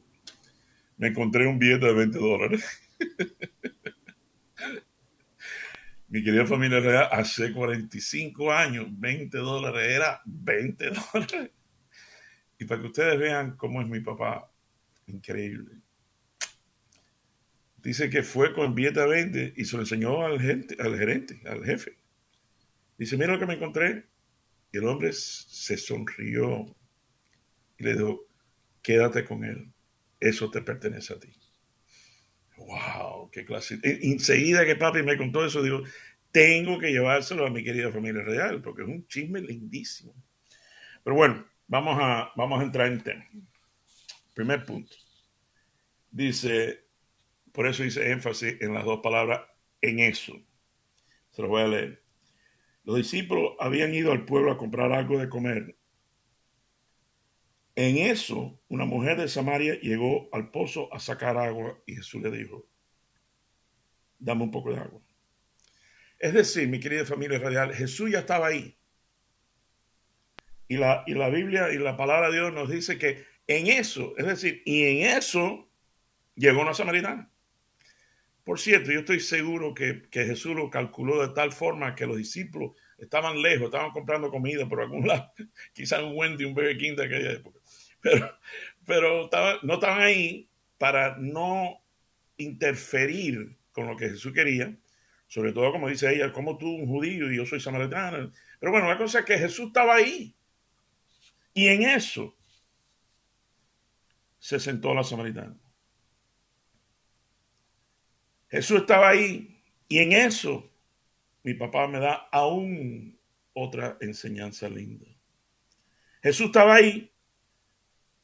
Me 1.00 1.09
encontré 1.09 1.47
un 1.47 1.59
billete 1.59 1.87
de 1.87 1.95
20 1.95 2.19
dólares. 2.19 2.62
Mi 6.09 6.23
querida 6.23 6.45
familia 6.45 6.78
real, 6.80 7.09
hace 7.11 7.54
45 7.54 8.52
años, 8.52 8.87
20 8.90 9.38
dólares 9.38 9.88
era 9.88 10.21
20 10.26 10.90
dólares. 10.90 11.50
Y 12.59 12.66
para 12.66 12.83
que 12.83 12.88
ustedes 12.88 13.19
vean 13.19 13.57
cómo 13.57 13.80
es 13.80 13.88
mi 13.88 14.00
papá, 14.00 14.52
increíble. 15.07 15.76
Dice 17.78 18.11
que 18.11 18.23
fue 18.23 18.52
con 18.52 18.75
billete 18.75 19.00
de 19.00 19.09
20 19.09 19.54
y 19.57 19.64
se 19.64 19.76
lo 19.76 19.83
enseñó 19.85 20.26
al, 20.26 20.38
gente, 20.38 20.76
al 20.78 20.99
gerente, 20.99 21.40
al 21.47 21.64
jefe. 21.64 21.97
Dice, 22.99 23.16
mira 23.16 23.33
lo 23.33 23.38
que 23.38 23.47
me 23.47 23.54
encontré. 23.54 24.04
Y 24.71 24.76
el 24.76 24.85
hombre 24.85 25.14
se 25.14 25.78
sonrió 25.78 26.76
y 27.78 27.85
le 27.85 27.95
dijo, 27.95 28.26
quédate 28.83 29.25
con 29.25 29.45
él 29.45 29.73
eso 30.20 30.50
te 30.50 30.62
pertenece 30.62 31.14
a 31.14 31.18
ti. 31.18 31.32
¡Wow! 32.56 33.30
¡Qué 33.30 33.44
clase! 33.44 33.78
Enseguida 33.82 34.66
que 34.66 34.76
papi 34.76 35.02
me 35.02 35.16
contó 35.16 35.44
eso, 35.44 35.62
digo, 35.62 35.82
tengo 36.30 36.78
que 36.78 36.92
llevárselo 36.92 37.46
a 37.46 37.50
mi 37.50 37.64
querida 37.64 37.90
familia 37.90 38.22
real, 38.22 38.60
porque 38.62 38.82
es 38.82 38.88
un 38.88 39.06
chisme 39.06 39.40
lindísimo. 39.40 40.14
Pero 41.02 41.16
bueno, 41.16 41.46
vamos 41.66 41.96
a, 42.00 42.30
vamos 42.36 42.60
a 42.60 42.64
entrar 42.64 42.88
en 42.88 43.02
tema. 43.02 43.26
Primer 44.34 44.64
punto. 44.64 44.94
Dice, 46.10 46.84
por 47.52 47.66
eso 47.66 47.84
hice 47.84 48.10
énfasis 48.10 48.60
en 48.60 48.74
las 48.74 48.84
dos 48.84 49.00
palabras, 49.02 49.40
en 49.80 50.00
eso. 50.00 50.34
Se 51.30 51.42
lo 51.42 51.48
voy 51.48 51.62
a 51.62 51.68
leer. 51.68 52.02
Los 52.84 52.96
discípulos 52.96 53.54
habían 53.58 53.94
ido 53.94 54.12
al 54.12 54.24
pueblo 54.24 54.52
a 54.52 54.58
comprar 54.58 54.92
algo 54.92 55.18
de 55.18 55.28
comer 55.28 55.76
en 57.88 57.96
eso, 57.96 58.60
una 58.68 58.84
mujer 58.84 59.18
de 59.18 59.26
Samaria 59.26 59.80
llegó 59.80 60.28
al 60.32 60.50
pozo 60.50 60.92
a 60.92 61.00
sacar 61.00 61.38
agua 61.38 61.82
y 61.87 61.94
Jesús 61.94 62.20
le 62.20 62.30
dijo, 62.30 62.66
dame 64.18 64.42
un 64.42 64.50
poco 64.50 64.70
de 64.70 64.80
agua. 64.80 65.00
Es 66.18 66.34
decir, 66.34 66.68
mi 66.68 66.78
querida 66.78 67.06
familia 67.06 67.38
radial, 67.38 67.75
Jesús 67.75 68.10
ya 68.10 68.18
estaba 68.18 68.49
ahí. 68.49 68.76
Y 70.68 70.76
la, 70.76 71.04
y 71.06 71.14
la 71.14 71.30
Biblia 71.30 71.72
y 71.72 71.78
la 71.78 71.96
palabra 71.96 72.28
de 72.28 72.34
Dios 72.34 72.52
nos 72.52 72.68
dice 72.68 72.99
que 72.99 73.25
en 73.46 73.68
eso, 73.68 74.12
es 74.18 74.26
decir, 74.26 74.62
y 74.66 74.82
en 74.82 75.16
eso 75.16 75.70
llegó 76.34 76.60
una 76.60 76.75
samaritana. 76.75 77.30
Por 78.44 78.60
cierto, 78.60 78.92
yo 78.92 79.00
estoy 79.00 79.20
seguro 79.20 79.72
que, 79.72 80.02
Jesús 80.12 80.54
lo 80.54 80.68
calculó 80.68 81.26
de 81.26 81.32
tal 81.32 81.52
forma 81.52 81.94
que 81.94 82.06
los 82.06 82.18
discípulos 82.18 82.72
estaban 82.99 83.40
lejos, 83.40 83.66
estaban 83.66 83.92
comprando 83.92 84.30
comida 84.30 84.68
por 84.68 84.82
algún 84.82 85.06
lado, 85.06 85.32
quizás 85.72 86.02
un 86.02 86.12
Wendy, 86.14 86.44
un 86.44 86.52
Burger 86.52 86.76
King 86.76 86.96
de 86.96 87.04
aquella 87.06 87.32
época, 87.32 87.59
pero, 88.02 88.38
pero 88.87 89.30
no 89.62 89.75
estaban 89.75 90.02
ahí 90.02 90.49
para 90.78 91.16
no 91.19 91.83
interferir 92.37 93.59
con 93.73 93.87
lo 93.87 93.97
que 93.97 94.09
Jesús 94.09 94.33
quería, 94.33 94.76
sobre 95.26 95.52
todo 95.52 95.71
como 95.73 95.88
dice 95.88 96.12
ella, 96.12 96.33
como 96.33 96.59
tú, 96.59 96.69
un 96.69 96.87
judío, 96.87 97.30
y 97.30 97.37
yo 97.37 97.47
soy 97.47 97.61
samaritano. 97.61 98.33
Pero 98.59 98.73
bueno, 98.73 98.88
la 98.88 98.99
cosa 98.99 99.21
es 99.21 99.25
que 99.25 99.38
Jesús 99.38 99.69
estaba 99.69 99.97
ahí. 99.97 100.35
Y 101.54 101.69
en 101.69 101.83
eso 101.83 102.37
se 104.38 104.59
sentó 104.59 104.95
la 104.95 105.04
samaritana. 105.04 105.57
Jesús 108.49 108.80
estaba 108.80 109.11
ahí 109.11 109.62
y 109.88 109.99
en 109.99 110.12
eso 110.12 110.69
mi 111.42 111.54
papá 111.54 111.87
me 111.87 112.00
da 112.00 112.28
aún 112.33 113.19
otra 113.52 113.97
enseñanza 114.00 114.69
linda. 114.69 115.07
Jesús 116.23 116.47
estaba 116.47 116.75
ahí 116.75 117.12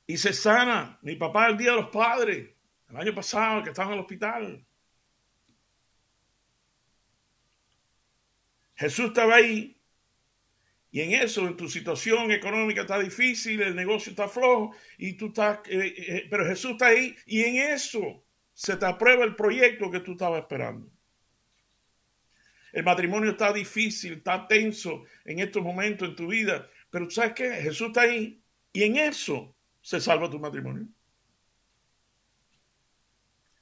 y 0.07 0.17
se 0.17 0.33
sana. 0.33 0.99
Mi 1.03 1.17
papá 1.17 1.49
el 1.49 1.57
día 1.57 1.71
de 1.73 1.77
los 1.77 1.91
padres, 1.91 2.51
el 2.89 2.97
año 2.97 3.15
pasado 3.15 3.63
que 3.63 3.71
estaba 3.71 3.89
en 3.89 3.95
el 3.95 4.01
hospital. 4.01 4.67
Jesús 8.77 9.07
estaba 9.07 9.37
ahí 9.37 9.81
y 10.91 11.01
en 11.01 11.13
eso, 11.13 11.47
en 11.47 11.57
tu 11.57 11.69
situación 11.69 12.31
económica 12.31 12.83
está 12.83 12.99
difícil, 12.99 13.61
el 13.63 13.75
negocio 13.75 14.11
está 14.11 14.29
flojo 14.29 14.75
y 14.99 15.15
tú 15.15 15.29
estás, 15.29 15.61
eh, 15.67 15.95
eh, 15.97 16.27
pero 16.31 16.47
Jesús 16.47 16.73
está 16.73 16.89
ahí 16.89 17.17
y 17.27 17.43
en 17.43 17.57
eso 17.57 18.25
se 18.53 18.77
te 18.77 18.87
aprueba 18.87 19.25
el 19.25 19.35
proyecto 19.35 19.91
que 19.91 20.01
tú 20.01 20.13
estabas 20.13 20.41
esperando. 20.41 20.91
El 22.73 22.85
matrimonio 22.85 23.31
está 23.31 23.53
difícil, 23.53 24.15
está 24.15 24.47
tenso 24.47 25.05
en 25.25 25.39
estos 25.39 25.63
momentos 25.63 26.09
en 26.09 26.17
tu 26.17 26.27
vida, 26.27 26.69
pero 26.91 27.11
¿sabes 27.11 27.33
qué? 27.33 27.51
Jesús 27.55 27.89
está 27.89 28.03
ahí 28.03 28.43
y 28.73 28.83
en 28.83 28.97
eso 28.97 29.56
se 29.87 30.01
salva 30.01 30.29
tu 30.29 30.41
matrimonio. 30.41 30.89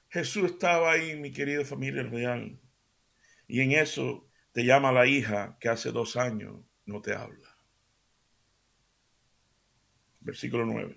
Jesús 0.08 0.52
estaba 0.52 0.92
ahí, 0.92 1.16
mi 1.16 1.30
querida 1.30 1.66
familia 1.66 2.02
real, 2.02 2.58
y 3.46 3.60
en 3.60 3.72
eso 3.72 4.26
te 4.52 4.64
llama 4.64 4.90
la 4.90 5.06
hija 5.06 5.58
que 5.60 5.68
hace 5.68 5.92
dos 5.92 6.16
años 6.16 6.64
no 6.86 7.02
te 7.02 7.12
habla. 7.12 7.54
Versículo 10.20 10.64
9. 10.64 10.96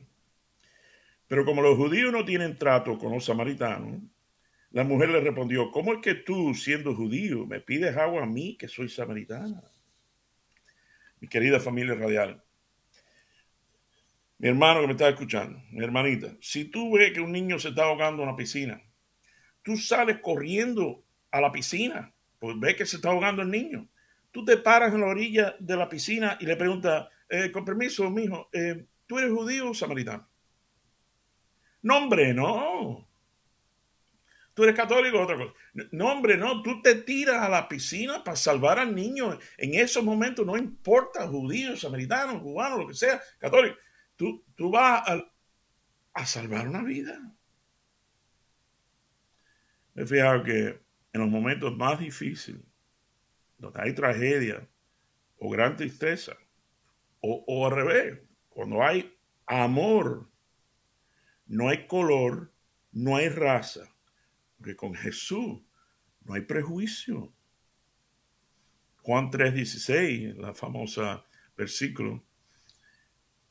Pero 1.27 1.43
como 1.43 1.62
los 1.62 1.75
judíos 1.75 2.13
no 2.13 2.24
tienen 2.24 2.57
trato 2.57 2.98
con 2.98 3.12
los 3.12 3.25
samaritanos, 3.25 4.01
la 4.72 4.86
mujer 4.86 5.10
le 5.10 5.19
respondió, 5.19 5.72
¿cómo 5.72 5.91
es 5.91 6.00
que 6.01 6.15
tú, 6.15 6.53
siendo 6.53 6.96
judío, 6.96 7.46
me 7.46 7.60
pides 7.60 7.98
agua 7.98 8.24
a 8.24 8.27
mí, 8.27 8.55
que 8.55 8.69
soy 8.69 8.88
samaritana? 8.88 9.62
Mi 11.19 11.27
querida 11.27 11.60
familia 11.60 11.96
radial, 11.96 12.41
mi 14.39 14.50
hermano 14.50 14.82
que 14.82 14.88
me 14.88 14.94
está 14.94 15.10
escuchando, 15.10 15.62
mi 15.72 15.84
hermanita, 15.84 16.36
si 16.39 16.65
tú 16.65 16.94
ves 16.94 17.12
que 17.12 17.22
un 17.22 17.32
niño 17.32 17.58
se 17.58 17.70
está 17.70 17.84
ahogando 17.84 18.24
en 18.24 18.29
la 18.29 18.36
piscina, 18.36 18.82
tú 19.63 19.77
sales 19.77 20.20
corriendo 20.22 21.03
a 21.32 21.41
la 21.41 21.51
piscina, 21.51 22.13
pues 22.39 22.60
ves 22.60 22.75
que 22.75 22.86
se 22.86 22.98
está 22.98 23.10
ahogando 23.10 23.41
el 23.41 23.50
niño. 23.50 23.88
Tú 24.32 24.46
te 24.46 24.58
paras 24.58 24.94
en 24.94 25.01
la 25.01 25.08
orilla 25.08 25.56
de 25.60 25.75
la 25.75 25.89
piscina 25.89 26.38
y 26.39 26.46
le 26.46 26.56
preguntas, 26.56 27.08
eh, 27.29 27.51
con 27.51 27.65
permiso, 27.65 28.10
mijo, 28.10 28.50
eh, 28.53 28.86
¿tú 29.08 29.17
eres 29.17 29.32
judío 29.32 29.72
o 29.72 29.74
samaritano? 29.74 30.27
No, 31.82 31.98
hombre, 31.98 32.34
no. 32.34 33.08
Tú 34.53 34.63
eres 34.63 34.75
católico 34.75 35.20
o 35.20 35.24
otra 35.24 35.38
cosa. 35.38 35.53
No, 35.91 36.12
hombre, 36.12 36.36
no. 36.36 36.62
Tú 36.62 36.82
te 36.82 36.96
tiras 36.96 37.44
a 37.44 37.50
la 37.50 37.67
piscina 37.67 38.24
para 38.24 38.36
salvar 38.36 38.79
al 38.79 38.94
niño. 38.94 39.38
En 39.58 39.75
esos 39.75 40.03
momentos 40.03 40.46
no 40.46 40.58
importa 40.58 41.27
judío, 41.27 41.77
samaritano, 41.77 42.41
cubano, 42.41 42.77
lo 42.77 42.88
que 42.88 42.94
sea, 42.94 43.22
católico. 43.39 43.77
Tú, 44.18 44.44
tú 44.56 44.70
vas 44.72 45.04
a, 46.14 46.26
salvar 46.26 46.68
una 46.68 46.84
vida. 46.84 47.18
Me 49.94 50.04
he 50.04 50.06
fijado 50.06 50.44
que 50.44 50.82
en 51.14 51.22
los 51.22 51.30
momentos 51.30 51.78
más 51.78 52.00
difíciles, 52.00 52.62
donde 53.58 53.82
hay 53.82 53.94
tragedia 53.94 54.68
o 55.40 55.50
gran 55.50 55.76
tristeza, 55.78 56.36
o, 57.22 57.46
o 57.48 57.66
al 57.66 57.72
revés, 57.72 58.20
cuando 58.50 58.84
hay 58.84 59.18
amor 59.46 60.30
no 61.48 61.70
hay 61.70 61.88
color, 61.88 62.54
no 62.92 63.16
hay 63.16 63.30
raza, 63.30 63.96
porque 64.58 64.76
con 64.76 64.94
Jesús 64.94 65.62
no 66.26 66.34
hay 66.34 66.42
prejuicio. 66.42 67.34
Juan 69.02 69.32
3:16, 69.32 70.36
la 70.36 70.54
famosa 70.54 71.24
versículo, 71.56 72.26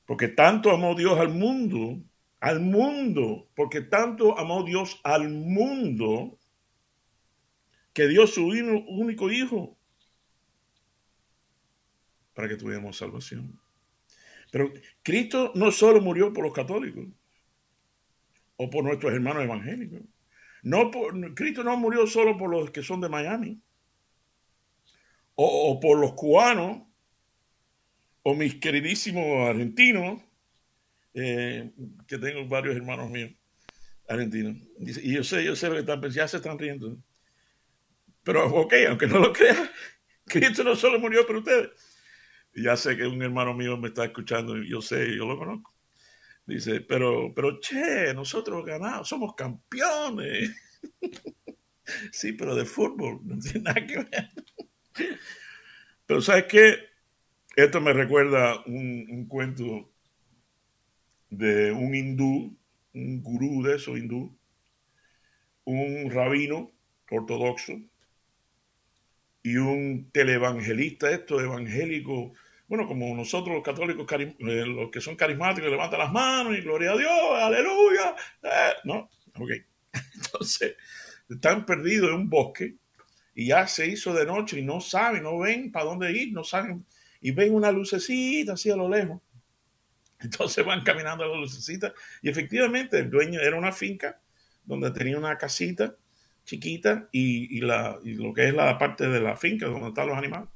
porque 0.07 0.29
tanto 0.29 0.71
amó 0.71 0.95
Dios 0.95 1.19
al 1.19 1.29
mundo, 1.31 2.03
al 2.41 2.61
mundo, 2.61 3.49
porque 3.55 3.83
tanto 3.83 4.39
amó 4.39 4.63
Dios 4.63 5.01
al 5.05 5.29
mundo, 5.29 6.39
que 7.93 8.07
dio 8.07 8.27
su 8.27 8.47
único 8.47 9.31
hijo 9.31 9.77
para 12.35 12.49
que 12.49 12.57
tuviéramos 12.57 12.97
salvación. 12.97 13.59
Pero 14.53 14.73
Cristo 15.03 15.53
no 15.55 15.71
solo 15.73 16.01
murió 16.01 16.33
por 16.33 16.45
los 16.45 16.53
católicos, 16.53 17.07
o 18.57 18.71
por 18.71 18.85
nuestros 18.85 19.13
hermanos 19.13 19.45
evangélicos. 19.45 20.01
No 20.63 20.91
Cristo 21.35 21.63
no 21.63 21.77
murió 21.77 22.07
solo 22.07 22.37
por 22.37 22.51
los 22.51 22.71
que 22.71 22.83
son 22.83 23.01
de 23.01 23.09
Miami, 23.09 23.61
o, 25.35 25.79
por 25.81 25.99
los 25.99 26.15
cubanos, 26.15 26.86
o 28.28 28.35
mis 28.35 28.56
queridísimos 28.56 29.49
argentinos, 29.49 30.21
eh, 31.14 31.71
que 32.09 32.18
tengo 32.18 32.45
varios 32.49 32.75
hermanos 32.75 33.09
míos 33.09 33.30
argentinos. 34.09 34.56
Y 34.80 35.14
yo 35.14 35.23
sé, 35.23 35.45
yo 35.45 35.54
sé 35.54 35.68
lo 35.68 35.75
que 35.75 35.80
están 35.80 36.00
pensando, 36.00 36.25
ya 36.25 36.26
se 36.26 36.38
están 36.38 36.59
riendo. 36.59 36.99
Pero 38.25 38.47
ok, 38.49 38.75
aunque 38.88 39.06
no 39.06 39.21
lo 39.21 39.33
crean, 39.33 39.71
Cristo 40.25 40.64
no 40.64 40.75
solo 40.75 40.99
murió 40.99 41.25
por 41.25 41.37
ustedes. 41.37 41.71
ya 42.52 42.76
sé 42.76 42.97
que 42.97 43.06
un 43.06 43.23
hermano 43.23 43.54
mío 43.54 43.76
me 43.76 43.88
está 43.88 44.04
escuchando, 44.04 44.56
yo 44.56 44.83
sé, 44.83 45.16
yo 45.16 45.25
lo 45.25 45.38
conozco. 45.38 45.73
Dice, 46.47 46.80
pero, 46.80 47.33
pero 47.33 47.61
che, 47.61 48.12
nosotros 48.12 48.64
ganamos, 48.64 49.09
somos 49.09 49.37
campeones. 49.37 50.50
sí, 52.11 52.33
pero 52.33 52.56
de 52.56 52.64
fútbol, 52.64 53.21
no 53.23 53.38
tiene 53.38 53.61
nada 53.61 53.87
que 53.87 53.99
ver. 53.99 54.30
pero 56.06 56.21
¿sabes 56.21 56.47
qué? 56.47 56.86
Esto 57.57 57.81
me 57.81 57.93
recuerda 57.93 58.63
un, 58.67 59.27
cuento 59.27 59.91
de 61.31 61.73
un 61.73 61.95
hindú, 61.95 62.57
un 62.93 63.23
gurú 63.23 63.63
de 63.63 63.77
eso 63.77 63.97
hindú, 63.97 64.37
un 65.65 66.11
rabino 66.11 66.71
ortodoxo 67.11 67.73
y 69.43 69.57
un 69.57 70.11
televangelista, 70.13 71.11
esto 71.11 71.41
evangélico 71.41 72.35
bueno, 72.69 72.87
como 72.87 73.15
nosotros 73.15 73.55
los 73.55 73.63
católicos, 73.63 74.07
eh, 74.13 74.67
los 74.67 74.91
que 74.91 75.01
son 75.01 75.15
carismáticos, 75.15 75.71
levantan 75.71 76.01
las 76.01 76.13
manos 76.13 76.59
y 76.59 76.63
gloria 76.63 76.93
a 76.93 76.97
Dios, 76.97 77.11
aleluya. 77.35 78.17
Eh, 78.43 78.73
no, 78.85 79.09
ok. 79.39 79.51
Entonces, 80.15 80.77
están 81.29 81.65
perdidos 81.65 82.11
en 82.11 82.17
un 82.17 82.29
bosque 82.29 82.75
y 83.35 83.47
ya 83.47 83.69
se 83.69 83.87
hizo 83.87 84.13
de 84.13 84.27
noche 84.27 84.59
y 84.59 84.63
no 84.63 84.81
saben, 84.81 85.23
no 85.23 85.39
ven 85.39 85.71
para 85.71 85.85
dónde 85.85 86.11
ir, 86.11 86.33
no 86.33 86.43
saben. 86.43 86.85
Y 87.26 87.33
ven 87.33 87.52
una 87.56 87.73
lucecita 87.73 88.52
así 88.52 88.71
a 88.71 88.76
lo 88.76 88.88
lejos. 88.88 89.21
Entonces 90.21 90.64
van 90.64 90.85
caminando 90.85 91.25
a 91.25 91.26
la 91.26 91.37
lucecita 91.37 91.92
y 92.23 92.28
efectivamente 92.28 93.00
el 93.00 93.11
dueño 93.11 93.40
era 93.40 93.56
una 93.56 93.73
finca 93.73 94.21
donde 94.64 94.92
tenía 94.92 95.18
una 95.18 95.37
casita 95.37 95.97
chiquita 96.45 97.09
y, 97.11 97.61
la, 97.62 97.99
y 98.04 98.14
lo 98.14 98.33
que 98.33 98.47
es 98.47 98.54
la 98.54 98.78
parte 98.78 99.09
de 99.09 99.21
la 99.21 99.35
finca 99.35 99.66
donde 99.66 99.88
están 99.88 100.06
los 100.06 100.16
animales. 100.16 100.49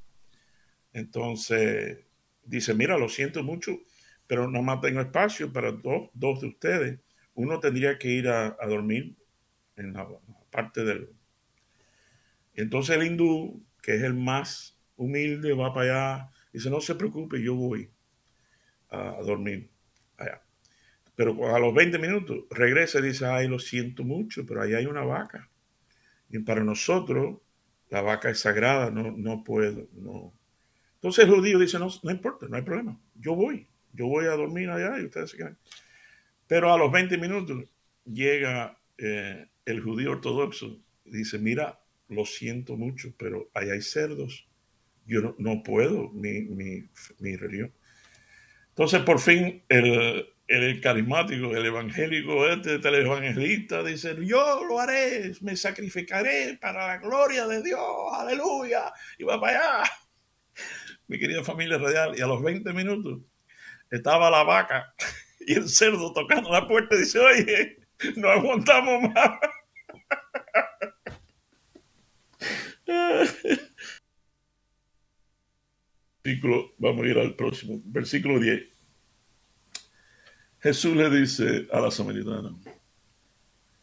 Entonces 0.92 1.98
dice, 2.44 2.72
mira, 2.74 2.96
lo 2.96 3.08
siento 3.08 3.42
mucho, 3.42 3.80
pero 4.28 4.48
no 4.48 4.62
más 4.62 4.80
tengo 4.80 5.00
espacio 5.00 5.52
para 5.52 5.72
dos, 5.72 6.10
dos 6.14 6.40
de 6.40 6.46
ustedes. 6.46 7.00
Uno 7.34 7.58
tendría 7.58 7.98
que 7.98 8.10
ir 8.10 8.28
a, 8.28 8.56
dormir 8.68 9.16
en 9.74 9.92
la, 9.94 10.06
parte 10.52 10.84
del... 10.84 11.10
Entonces 12.54 12.96
el 12.96 13.06
hindú, 13.06 13.60
que 13.82 13.96
es 13.96 14.02
el 14.02 14.14
más 14.14 14.78
humilde, 14.94 15.52
va 15.52 15.74
para 15.74 16.20
allá, 16.20 16.30
dice, 16.52 16.71
no 16.71 16.80
se 16.80 16.95
preocupe, 16.95 17.42
yo 17.42 17.54
voy 17.54 17.88
a, 18.90 19.21
dormir 19.23 19.69
allá. 20.16 20.42
Pero 21.14 21.54
a 21.54 21.59
los 21.59 21.75
20 21.75 21.99
minutos 21.99 22.45
regresa 22.50 22.99
y 22.99 23.02
dice, 23.02 23.26
ay, 23.26 23.49
lo 23.49 23.59
siento 23.59 24.04
mucho, 24.04 24.47
pero 24.47 24.62
ahí 24.62 24.75
hay 24.75 24.87
una 24.87 25.02
vaca. 25.02 25.49
Y 26.30 26.38
para 26.40 26.64
nosotros, 26.64 27.38
la 27.90 28.00
vaca 28.00 28.30
es 28.30 28.40
sagrada, 28.40 28.90
no, 28.90 29.11
no 29.11 29.42
puedo, 29.45 29.88
no, 29.95 30.33
entonces 31.00 31.25
el 31.25 31.30
judío 31.30 31.59
dice, 31.59 31.78
no, 31.78 31.88
no 32.02 32.11
importa, 32.11 32.47
no 32.47 32.57
hay 32.57 32.62
problema, 32.62 33.00
yo 33.14 33.35
voy, 33.35 33.66
yo 33.95 34.07
voy 34.07 34.26
a 34.26 34.33
dormir 34.33 34.69
allá 34.69 35.00
y 35.00 35.07
ustedes 35.07 35.30
se 35.30 35.38
quedan. 35.38 35.57
Pero 36.47 36.75
a 36.75 36.76
los 36.76 36.92
20 36.92 37.16
minutos 37.16 37.64
llega 38.04 38.78
eh, 38.99 39.47
el 39.64 39.80
judío 39.80 40.11
ortodoxo 40.11 40.78
dice, 41.07 41.38
mira, 41.38 41.80
lo 42.09 42.26
siento 42.26 42.76
mucho, 42.76 43.14
pero 43.16 43.49
ahí 43.54 43.71
hay 43.71 43.80
cerdos. 43.80 44.47
Yo 45.11 45.35
no, 45.38 45.62
puedo, 45.64 46.11
mi, 46.11 46.43
mi, 46.43 46.88
mi 47.19 47.37
religión. 47.37 47.75
Entonces, 48.69 49.00
por 49.02 49.19
fin, 49.19 49.64
el, 49.69 50.25
el 50.47 50.81
carismático, 50.81 51.55
el 51.57 51.67
evangélico, 51.67 52.49
este 52.49 52.79
televangelista, 52.79 53.83
dice, 53.83 54.17
yo 54.25 54.64
lo 54.64 54.79
haré, 54.79 55.33
me 55.40 55.57
sacrificaré 55.57 56.59
para 56.61 56.87
la 56.87 56.99
gloria 56.99 57.49
de 57.49 57.61
Dios, 57.61 57.81
aleluya, 58.12 58.93
y 59.19 59.25
va 59.25 59.40
para 59.40 59.59
allá. 59.59 59.90
Mi 61.09 61.19
querida 61.19 61.43
familia 61.43 61.79
radial, 61.79 62.17
y 62.17 62.23
a 62.23 62.26
los 62.29 62.40
20 62.40 62.73
minutos 62.73 63.21
estaba 63.90 64.31
la 64.31 64.45
vaca 64.45 64.95
y 65.40 65.55
el 65.55 65.69
cerdo 65.69 66.12
tocando 66.12 66.52
la 66.52 66.69
puerta 66.69 66.95
y 66.95 67.00
dice, 67.00 67.19
oye, 67.19 67.79
no 68.17 68.29
aguantamos 68.29 69.02
más. 69.12 69.38
Vamos 76.78 77.04
a 77.04 77.08
ir 77.08 77.18
al 77.18 77.34
próximo, 77.34 77.80
versículo 77.84 78.38
10. 78.38 78.62
Jesús 80.60 80.94
le 80.94 81.08
dice 81.08 81.66
a 81.72 81.80
la 81.80 81.90
samaritana, 81.90 82.54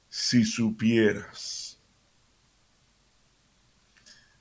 si 0.10 0.46
supieras, 0.46 1.82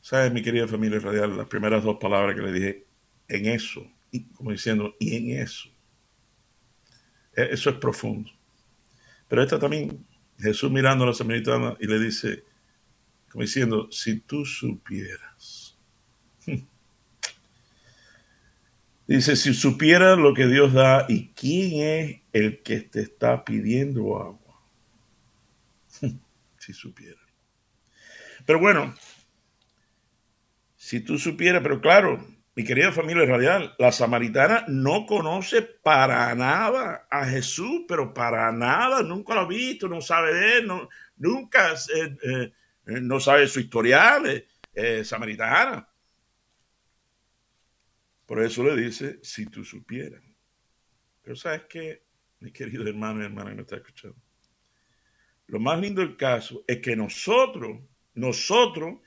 ¿sabes, 0.00 0.32
mi 0.32 0.42
querida 0.42 0.68
familia 0.68 1.00
radial? 1.00 1.36
Las 1.36 1.48
primeras 1.48 1.82
dos 1.82 1.96
palabras 1.98 2.36
que 2.36 2.42
le 2.42 2.52
dije, 2.52 2.86
en 3.28 3.46
eso, 3.46 3.90
como 4.34 4.52
diciendo, 4.52 4.94
y 5.00 5.16
en 5.16 5.40
eso. 5.40 5.68
E, 7.34 7.48
eso 7.52 7.70
es 7.70 7.76
profundo. 7.76 8.30
Pero 9.28 9.42
esta 9.42 9.58
también, 9.58 10.06
Jesús 10.38 10.70
mirando 10.70 11.04
a 11.04 11.08
la 11.08 11.14
samaritana 11.14 11.76
y 11.80 11.86
le 11.86 11.98
dice, 11.98 12.44
como 13.30 13.42
diciendo, 13.42 13.88
si 13.90 14.20
tú 14.20 14.44
supieras. 14.44 15.55
Dice, 19.06 19.36
si 19.36 19.54
supieras 19.54 20.18
lo 20.18 20.34
que 20.34 20.46
Dios 20.46 20.72
da 20.72 21.06
y 21.08 21.28
quién 21.28 21.82
es 21.82 22.22
el 22.32 22.62
que 22.62 22.80
te 22.80 23.00
está 23.00 23.44
pidiendo 23.44 24.16
agua. 24.20 24.60
si 26.58 26.72
supieras. 26.72 27.20
Pero 28.44 28.58
bueno, 28.58 28.94
si 30.74 31.00
tú 31.00 31.18
supieras, 31.18 31.62
pero 31.62 31.80
claro, 31.80 32.24
mi 32.56 32.64
querida 32.64 32.90
familia 32.90 33.26
radial, 33.26 33.74
la 33.78 33.92
samaritana 33.92 34.64
no 34.66 35.04
conoce 35.04 35.62
para 35.62 36.34
nada 36.34 37.06
a 37.10 37.26
Jesús, 37.26 37.82
pero 37.86 38.14
para 38.14 38.50
nada, 38.50 39.02
nunca 39.02 39.34
lo 39.34 39.40
ha 39.42 39.46
visto, 39.46 39.88
no 39.88 40.00
sabe 40.00 40.32
de 40.32 40.58
él, 40.58 40.68
nunca, 41.16 41.74
eh, 41.74 42.16
eh, 42.22 42.52
no 42.86 43.20
sabe 43.20 43.46
su 43.46 43.60
historial 43.60 44.44
eh, 44.74 45.04
samaritana. 45.04 45.86
Por 48.26 48.42
eso 48.42 48.64
le 48.64 48.76
dice, 48.76 49.20
si 49.22 49.46
tú 49.46 49.64
supieras. 49.64 50.22
Pero 51.22 51.36
sabes 51.36 51.62
qué, 51.68 52.02
mi 52.40 52.52
querido 52.52 52.86
hermano 52.86 53.22
y 53.22 53.26
hermana 53.26 53.50
que 53.50 53.56
me 53.56 53.62
está 53.62 53.76
escuchando. 53.76 54.18
Lo 55.46 55.60
más 55.60 55.80
lindo 55.80 56.00
del 56.00 56.16
caso 56.16 56.64
es 56.66 56.78
que 56.78 56.96
nosotros, 56.96 57.78
nosotros 58.14 58.98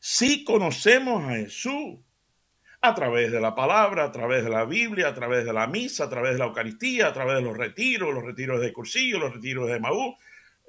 sí 0.00 0.42
conocemos 0.42 1.22
a 1.24 1.36
Jesús 1.36 1.98
a 2.80 2.94
través 2.94 3.30
de 3.30 3.40
la 3.40 3.54
palabra, 3.54 4.04
a 4.04 4.12
través 4.12 4.42
de 4.42 4.50
la 4.50 4.64
Biblia, 4.64 5.08
a 5.08 5.14
través 5.14 5.44
de 5.44 5.52
la 5.52 5.66
misa, 5.66 6.04
a 6.04 6.08
través 6.08 6.32
de 6.32 6.38
la 6.38 6.46
Eucaristía, 6.46 7.08
a 7.08 7.12
través 7.12 7.36
de 7.36 7.42
los 7.42 7.56
retiros, 7.56 8.12
los 8.12 8.24
retiros 8.24 8.60
de 8.60 8.72
cursillo, 8.72 9.20
los 9.20 9.34
retiros 9.34 9.68
de 9.68 9.78
Maú. 9.78 10.16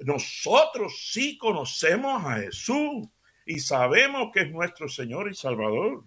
Nosotros 0.00 1.10
sí 1.10 1.36
conocemos 1.38 2.24
a 2.24 2.36
Jesús 2.36 3.08
y 3.46 3.58
sabemos 3.58 4.30
que 4.32 4.42
es 4.42 4.50
nuestro 4.50 4.88
Señor 4.88 5.30
y 5.30 5.34
Salvador, 5.34 6.04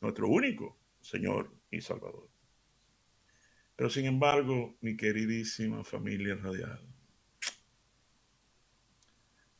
nuestro 0.00 0.28
único 0.28 0.78
Señor 1.00 1.54
y 1.70 1.80
Salvador. 1.80 2.28
Pero 3.76 3.90
sin 3.90 4.06
embargo, 4.06 4.76
mi 4.80 4.96
queridísima 4.96 5.84
familia 5.84 6.34
radial, 6.34 6.80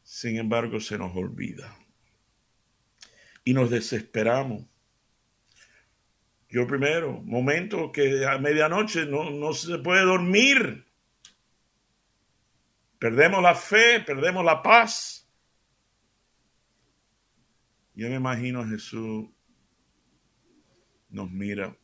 sin 0.02 0.36
embargo 0.36 0.80
se 0.80 0.98
nos 0.98 1.14
olvida 1.16 1.76
y 3.44 3.52
nos 3.52 3.70
desesperamos 3.70 4.64
yo 6.50 6.66
primero, 6.66 7.20
momento 7.24 7.92
que 7.92 8.24
a 8.24 8.38
medianoche 8.38 9.04
no, 9.04 9.30
no 9.30 9.52
se 9.52 9.78
puede 9.78 10.02
dormir. 10.02 10.86
Perdemos 12.98 13.42
la 13.42 13.54
fe, 13.54 14.00
perdemos 14.00 14.44
la 14.44 14.62
paz. 14.62 15.28
Yo 17.94 18.08
me 18.08 18.14
imagino 18.14 18.62
a 18.62 18.66
Jesús 18.66 19.28
nos 21.08 21.30
mira 21.30 21.76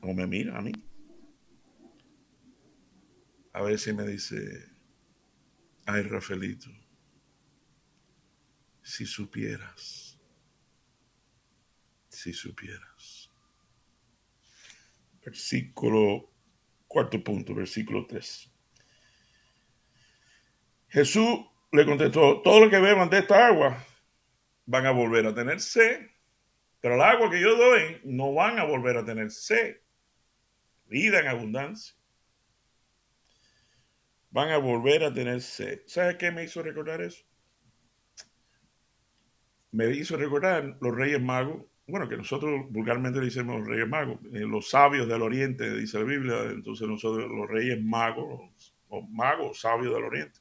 o 0.00 0.14
me 0.14 0.26
mira 0.26 0.56
a 0.56 0.62
mí. 0.62 0.72
A 3.52 3.62
veces 3.62 3.94
me 3.94 4.06
dice, 4.06 4.36
ay 5.86 6.02
Rafaelito, 6.02 6.70
si 8.82 9.04
supieras, 9.06 10.18
si 12.08 12.32
supieras 12.32 13.28
versículo, 15.28 16.30
cuarto 16.86 17.22
punto, 17.22 17.54
versículo 17.54 18.06
3. 18.06 18.50
Jesús 20.88 21.40
le 21.70 21.84
contestó, 21.84 22.40
todo 22.40 22.64
lo 22.64 22.70
que 22.70 22.78
beban 22.78 23.10
de 23.10 23.18
esta 23.18 23.46
agua 23.46 23.84
van 24.64 24.86
a 24.86 24.90
volver 24.90 25.26
a 25.26 25.34
tener 25.34 25.60
sed, 25.60 26.06
pero 26.80 26.94
el 26.94 27.02
agua 27.02 27.30
que 27.30 27.40
yo 27.40 27.56
doy 27.56 28.00
no 28.04 28.32
van 28.32 28.58
a 28.58 28.64
volver 28.64 28.96
a 28.96 29.04
tener 29.04 29.30
sed, 29.30 29.76
vida 30.86 31.20
en 31.20 31.28
abundancia. 31.28 31.94
Van 34.30 34.50
a 34.50 34.58
volver 34.58 35.04
a 35.04 35.12
tener 35.12 35.40
sed. 35.40 35.80
¿Sabes 35.86 36.16
qué 36.16 36.30
me 36.30 36.44
hizo 36.44 36.62
recordar 36.62 37.00
eso? 37.00 37.24
Me 39.72 39.90
hizo 39.90 40.16
recordar 40.16 40.76
los 40.80 40.94
reyes 40.94 41.20
magos 41.20 41.64
bueno, 41.88 42.06
que 42.06 42.18
nosotros 42.18 42.66
vulgarmente 42.68 43.18
le 43.18 43.24
decimos 43.26 43.66
reyes 43.66 43.88
magos, 43.88 44.18
eh, 44.34 44.40
los 44.40 44.68
sabios 44.68 45.08
del 45.08 45.22
oriente, 45.22 45.74
dice 45.74 45.98
la 45.98 46.04
Biblia, 46.04 46.42
entonces 46.50 46.86
nosotros 46.86 47.30
los 47.30 47.48
reyes 47.48 47.82
magos, 47.82 48.74
o 48.88 49.02
magos 49.08 49.60
sabios 49.60 49.94
del 49.94 50.04
oriente. 50.04 50.38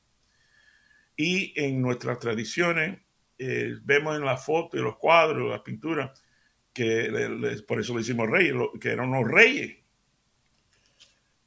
Y 1.16 1.54
en 1.56 1.82
nuestras 1.82 2.20
tradiciones 2.20 3.00
eh, 3.38 3.76
vemos 3.84 4.18
en 4.18 4.26
la 4.26 4.36
foto 4.36 4.78
y 4.78 4.82
los 4.82 4.98
cuadros, 4.98 5.50
las 5.50 5.62
pinturas, 5.62 6.22
que 6.78 7.64
por 7.68 7.80
eso 7.80 7.94
le 7.94 8.02
decimos 8.02 8.30
reyes, 8.30 8.54
que 8.80 8.90
eran 8.90 9.12
los 9.12 9.28
reyes. 9.28 9.78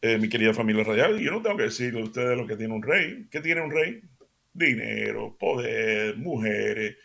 Eh, 0.03 0.19
mi 0.19 0.29
querida 0.29 0.53
familia 0.53 0.83
radial, 0.83 1.21
yo 1.21 1.31
no 1.31 1.43
tengo 1.43 1.57
que 1.57 1.65
decirle 1.65 2.01
a 2.01 2.05
ustedes 2.05 2.37
lo 2.37 2.49
que 2.49 2.57
tiene 2.57 2.75
un 2.75 2.83
rey. 2.83 3.29
¿Qué 3.31 3.41
tiene 3.41 3.61
un 3.61 3.71
rey? 3.71 4.03
Dinero, 4.53 5.37
poder, 5.39 6.17
mujeres, 6.17 6.97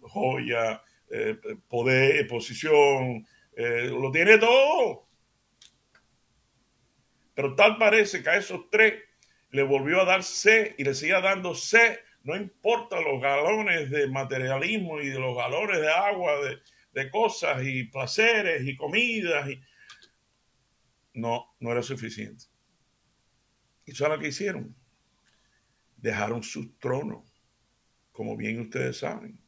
joya, 0.00 0.82
eh, 1.10 1.36
poder, 1.68 2.26
posición, 2.26 3.26
eh, 3.54 3.90
lo 3.90 4.10
tiene 4.10 4.38
todo. 4.38 5.06
Pero 7.34 7.54
tal 7.54 7.76
parece 7.76 8.22
que 8.22 8.30
a 8.30 8.36
esos 8.36 8.70
tres 8.70 8.94
le 9.50 9.62
volvió 9.62 10.00
a 10.00 10.06
dar 10.06 10.22
sed 10.22 10.74
y 10.78 10.84
le 10.84 10.94
sigue 10.94 11.20
dando 11.20 11.54
sed, 11.54 11.98
no 12.22 12.34
importa 12.34 12.98
los 13.00 13.20
galones 13.20 13.90
de 13.90 14.08
materialismo 14.08 15.00
y 15.00 15.08
de 15.08 15.18
los 15.18 15.36
galones 15.36 15.80
de 15.82 15.90
agua, 15.90 16.32
de, 16.42 16.58
de 16.96 17.10
cosas 17.10 17.62
y 17.62 17.84
placeres 17.84 18.66
y 18.66 18.74
comidas. 18.74 19.50
Y... 19.50 19.60
No, 21.12 21.54
no 21.60 21.70
era 21.70 21.82
suficiente. 21.82 22.46
¿Y 23.84 23.92
saben 23.92 24.16
lo 24.16 24.22
que 24.22 24.28
hicieron? 24.28 24.74
Dejaron 25.98 26.42
sus 26.42 26.78
tronos, 26.78 27.22
como 28.12 28.34
bien 28.34 28.60
ustedes 28.60 28.98
saben. 28.98 29.38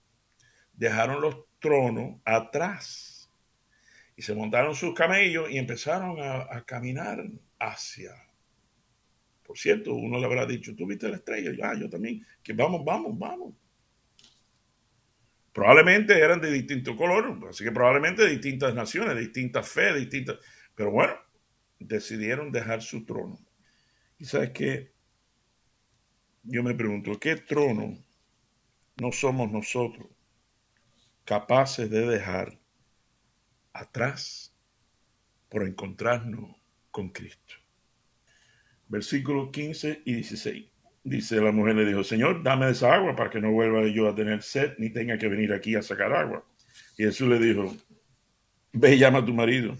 Dejaron 0.75 1.23
los 1.23 1.47
trono 1.59 2.21
atrás. 2.25 3.31
Y 4.15 4.23
se 4.23 4.35
montaron 4.35 4.75
sus 4.75 4.93
camellos 4.95 5.51
y 5.51 5.57
empezaron 5.57 6.19
a, 6.21 6.63
caminar 6.67 7.25
hacia. 7.59 8.13
Por 9.43 9.57
cierto, 9.57 9.95
uno 9.95 10.19
le 10.19 10.27
habrá 10.27 10.45
dicho, 10.45 10.77
¿tú 10.77 10.87
viste 10.87 11.09
la 11.09 11.17
estrella? 11.17 11.51
Ah, 11.63 11.75
yo 11.79 11.89
también. 11.89 12.27
Que 12.43 12.53
vamos, 12.53 12.85
vamos, 12.85 13.19
vamos. 13.19 13.55
Probablemente 15.59 16.17
eran 16.17 16.41
de 16.41 16.53
distinto 16.53 16.95
color, 16.95 17.37
así 17.51 17.65
que 17.65 17.73
probablemente 17.73 18.23
de 18.23 18.31
distintas 18.31 18.73
naciones, 18.77 19.17
de 19.17 19.23
distintas 19.23 19.69
fe, 19.69 19.93
distintas. 19.93 20.39
Pero 20.73 20.93
bueno, 20.93 21.15
decidieron 21.81 22.53
dejar 22.53 22.81
su 22.81 23.05
trono. 23.05 23.41
Y 24.19 24.25
sabes 24.25 24.51
qué? 24.51 24.93
Yo 26.45 26.63
me 26.63 26.75
pregunto, 26.75 27.19
¿qué 27.19 27.35
trono 27.35 27.99
no 29.01 29.11
somos 29.11 29.51
nosotros 29.51 30.07
capaces 31.25 31.91
de 31.91 32.07
dejar 32.07 32.57
atrás 33.73 34.55
por 35.49 35.67
encontrarnos 35.67 36.55
con 36.93 37.09
Cristo. 37.09 37.55
Versículos 38.87 39.51
15 39.51 40.03
y 40.05 40.15
16. 40.15 40.67
Dice 41.05 41.41
la 41.41 41.53
mujer 41.53 41.77
le 41.77 41.87
dijo, 41.87 42.05
Señor, 42.05 42.43
dame 42.43 42.71
esa 42.71 42.95
agua 42.95 43.17
para 43.17 43.31
que 43.31 43.41
no 43.41 43.53
vuelva 43.53 43.87
yo 43.87 44.09
a 44.09 44.15
tener 44.15 44.43
sed 44.43 44.75
ni 44.79 44.91
tenga 44.91 45.19
que 45.19 45.29
venir 45.29 45.53
aquí 45.53 45.75
a 45.75 45.83
sacar 45.83 46.13
agua. 46.13 46.45
Y 46.97 47.05
Jesús 47.05 47.29
le 47.29 47.39
dijo, 47.39 47.77
ve 48.73 48.95
y 48.95 48.99
llama 48.99 49.19
a 49.21 49.25
tu 49.25 49.35
marido. 49.35 49.77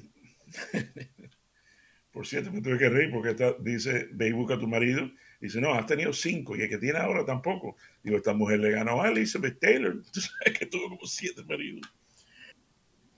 Por 2.13 2.27
cierto, 2.27 2.51
me 2.51 2.61
tuve 2.61 2.79
que 2.79 2.89
reír 2.89 3.11
porque 3.13 3.37
dice, 3.61 4.09
ve 4.13 4.29
y 4.29 4.33
busca 4.33 4.55
a 4.55 4.59
tu 4.59 4.67
marido. 4.67 5.09
Dice, 5.41 5.61
no, 5.61 5.73
has 5.75 5.87
tenido 5.87 6.13
cinco 6.13 6.57
y 6.57 6.63
el 6.63 6.69
que 6.69 6.79
tiene 6.79 6.99
ahora 6.99 7.25
tampoco. 7.25 7.77
Digo, 8.03 8.17
esta 8.17 8.33
mujer 8.33 8.59
le 8.59 8.73
ganó 8.73 9.03
a 9.03 9.09
Elizabeth 9.09 9.61
Taylor. 9.61 10.03
Tú 10.13 10.21
sabes 10.21 10.59
que 10.59 10.67
tuvo 10.67 10.89
como 10.89 11.07
siete 11.07 11.45
maridos. 11.45 11.89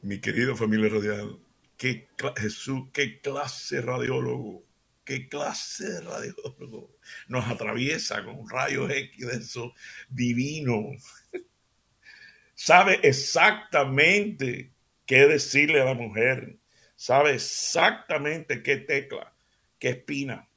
Mi 0.02 0.18
querido 0.18 0.56
familia 0.56 0.88
radial, 0.88 1.38
qué 1.76 2.08
Jesús, 2.36 2.88
qué 2.92 3.20
clase 3.20 3.80
radiólogo, 3.80 4.64
qué 5.04 5.28
clase 5.28 5.84
de 5.90 6.00
radiólogo 6.00 6.96
nos 7.28 7.46
atraviesa 7.46 8.24
con 8.24 8.48
rayos 8.48 8.90
X 8.90 9.26
de 9.26 9.36
eso 9.36 9.74
divino. 10.08 10.90
Sabe 12.54 13.00
exactamente 13.02 14.72
qué 15.06 15.26
decirle 15.26 15.80
a 15.80 15.86
la 15.86 15.94
mujer, 15.94 16.58
sabe 16.94 17.32
exactamente 17.34 18.62
qué 18.62 18.76
tecla, 18.76 19.34
qué 19.78 19.88
espina. 19.88 20.48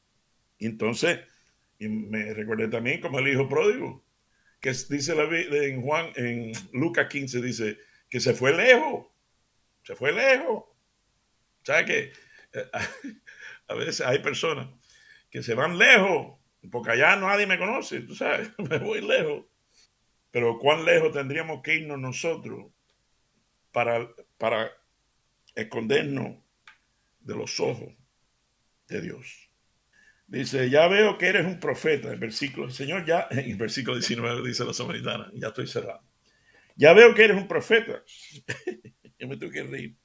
Y 0.59 0.65
entonces, 0.65 1.21
y 1.79 1.87
me 1.87 2.33
recordé 2.33 2.67
también 2.67 2.99
como 2.99 3.19
el 3.19 3.29
hijo 3.29 3.47
pródigo, 3.47 4.03
que 4.59 4.73
dice 4.89 5.15
la, 5.15 5.23
en 5.23 5.81
Juan, 5.81 6.11
en 6.17 6.51
Lucas 6.73 7.07
15, 7.09 7.41
dice 7.41 7.77
que 8.09 8.19
se 8.19 8.33
fue 8.33 8.53
lejos, 8.53 9.07
se 9.83 9.95
fue 9.95 10.11
lejos. 10.11 10.65
¿Sabe 11.63 11.85
que 11.85 11.99
eh, 12.53 12.69
a 13.67 13.75
veces 13.75 14.01
hay 14.01 14.19
personas 14.19 14.67
que 15.29 15.43
se 15.43 15.53
van 15.53 15.77
lejos, 15.77 16.39
porque 16.71 16.91
allá 16.91 17.15
nadie 17.15 17.47
me 17.47 17.57
conoce, 17.57 18.01
tú 18.01 18.15
sabes, 18.15 18.51
me 18.57 18.77
voy 18.77 19.01
lejos. 19.01 19.45
Pero 20.31 20.57
cuán 20.57 20.85
lejos 20.85 21.11
tendríamos 21.11 21.61
que 21.61 21.75
irnos 21.75 21.99
nosotros 21.99 22.71
para, 23.71 24.09
para 24.37 24.71
escondernos 25.55 26.37
de 27.19 27.35
los 27.35 27.59
ojos 27.59 27.93
de 28.87 29.01
Dios. 29.01 29.49
Dice, 30.27 30.69
ya 30.69 30.87
veo 30.87 31.17
que 31.17 31.27
eres 31.27 31.45
un 31.45 31.59
profeta. 31.59 32.11
El 32.11 32.19
versículo, 32.19 32.69
Señor, 32.69 33.05
ya, 33.05 33.27
en 33.29 33.39
el 33.51 33.57
versículo 33.57 33.97
19 33.97 34.47
dice 34.47 34.65
la 34.65 34.73
samaritana, 34.73 35.29
ya 35.33 35.49
estoy 35.49 35.67
cerrado. 35.67 36.01
Ya 36.75 36.93
veo 36.93 37.13
que 37.13 37.25
eres 37.25 37.37
un 37.37 37.47
profeta. 37.47 38.03
Yo 39.19 39.27
me 39.27 39.37
tengo 39.37 39.51
que 39.51 39.63
reír. 39.63 39.95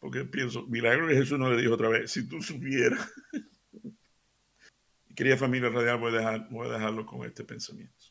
Porque 0.00 0.24
pienso, 0.24 0.66
milagro 0.66 1.06
que 1.06 1.14
Jesús 1.14 1.38
no 1.38 1.50
le 1.50 1.60
dijo 1.60 1.74
otra 1.74 1.90
vez, 1.90 2.10
si 2.10 2.26
tú 2.26 2.42
supieras. 2.42 3.06
Querida 5.14 5.36
familia 5.36 5.68
radial, 5.68 5.98
voy 5.98 6.14
a, 6.14 6.18
dejar, 6.18 6.48
voy 6.50 6.68
a 6.68 6.72
dejarlo 6.72 7.04
con 7.04 7.26
este 7.26 7.44
pensamiento. 7.44 8.06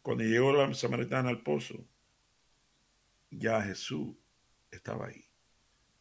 Cuando 0.00 0.24
llegó 0.24 0.52
la 0.52 0.72
samaritana 0.72 1.28
al 1.28 1.42
pozo, 1.42 1.86
ya 3.30 3.62
Jesús 3.62 4.16
estaba 4.70 5.08
ahí. 5.08 5.24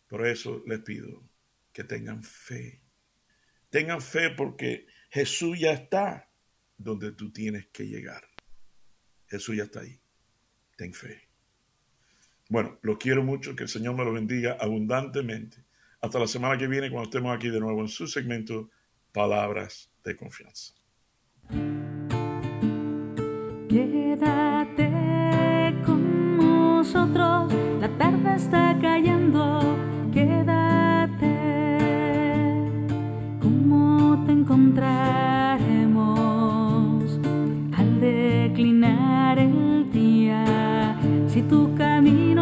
Por 0.07 0.25
eso 0.25 0.63
les 0.65 0.79
pido 0.79 1.23
que 1.73 1.83
tengan 1.83 2.23
fe. 2.23 2.81
Tengan 3.69 4.01
fe 4.01 4.29
porque 4.29 4.87
Jesús 5.09 5.59
ya 5.59 5.73
está 5.73 6.29
donde 6.77 7.11
tú 7.11 7.33
tienes 7.33 7.67
que 7.67 7.87
llegar. 7.87 8.23
Jesús 9.27 9.57
ya 9.57 9.63
está 9.63 9.81
ahí. 9.81 9.99
Ten 10.77 10.93
fe. 10.93 11.22
Bueno, 12.53 12.77
los 12.83 12.99
quiero 12.99 13.23
mucho, 13.23 13.55
que 13.55 13.63
el 13.63 13.69
Señor 13.69 13.95
me 13.95 14.05
lo 14.05 14.13
bendiga 14.13 14.57
abundantemente. 14.59 15.57
Hasta 16.01 16.19
la 16.19 16.27
semana 16.27 16.55
que 16.55 16.67
viene, 16.67 16.91
cuando 16.91 17.09
estemos 17.09 17.35
aquí 17.35 17.49
de 17.49 17.59
nuevo 17.59 17.81
en 17.81 17.87
su 17.87 18.05
segmento 18.05 18.69
Palabras 19.11 19.89
de 20.03 20.15
Confianza. 20.15 20.75
Quédate 23.67 24.91
con 25.83 26.37
nosotros, 26.37 27.51
la 27.81 27.89
tarde 27.97 28.35
está 28.35 28.77
cayendo, 28.79 29.75
quédate. 30.13 31.35
¿Cómo 33.41 34.23
te 34.27 34.31
encontraremos 34.31 37.19
al 37.75 37.99
declinar 37.99 39.39
el 39.39 39.91
día? 39.91 40.45
Si 41.27 41.41
tu 41.41 41.75
camino 41.75 42.32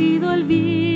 envejecido 0.00 0.32
el 0.32 0.44
vino. 0.44 0.89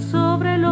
Sobre 0.00 0.54
el 0.54 0.64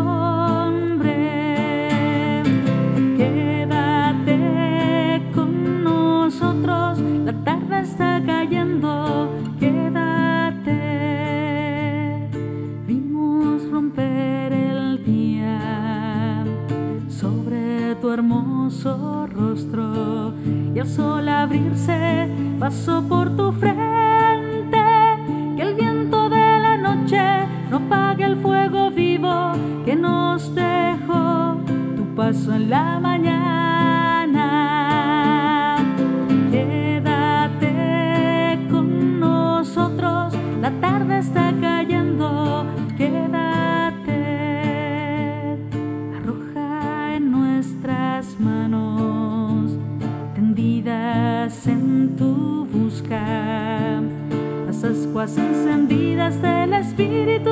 encendidas 56.18 56.42
del 56.42 56.74
espíritu 56.74 57.50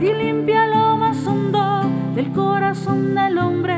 y 0.00 0.12
limpia 0.12 0.66
lo 0.66 0.96
más 0.96 1.26
hondo 1.26 1.82
del 2.14 2.32
corazón 2.32 3.14
del 3.14 3.38
hombre 3.38 3.77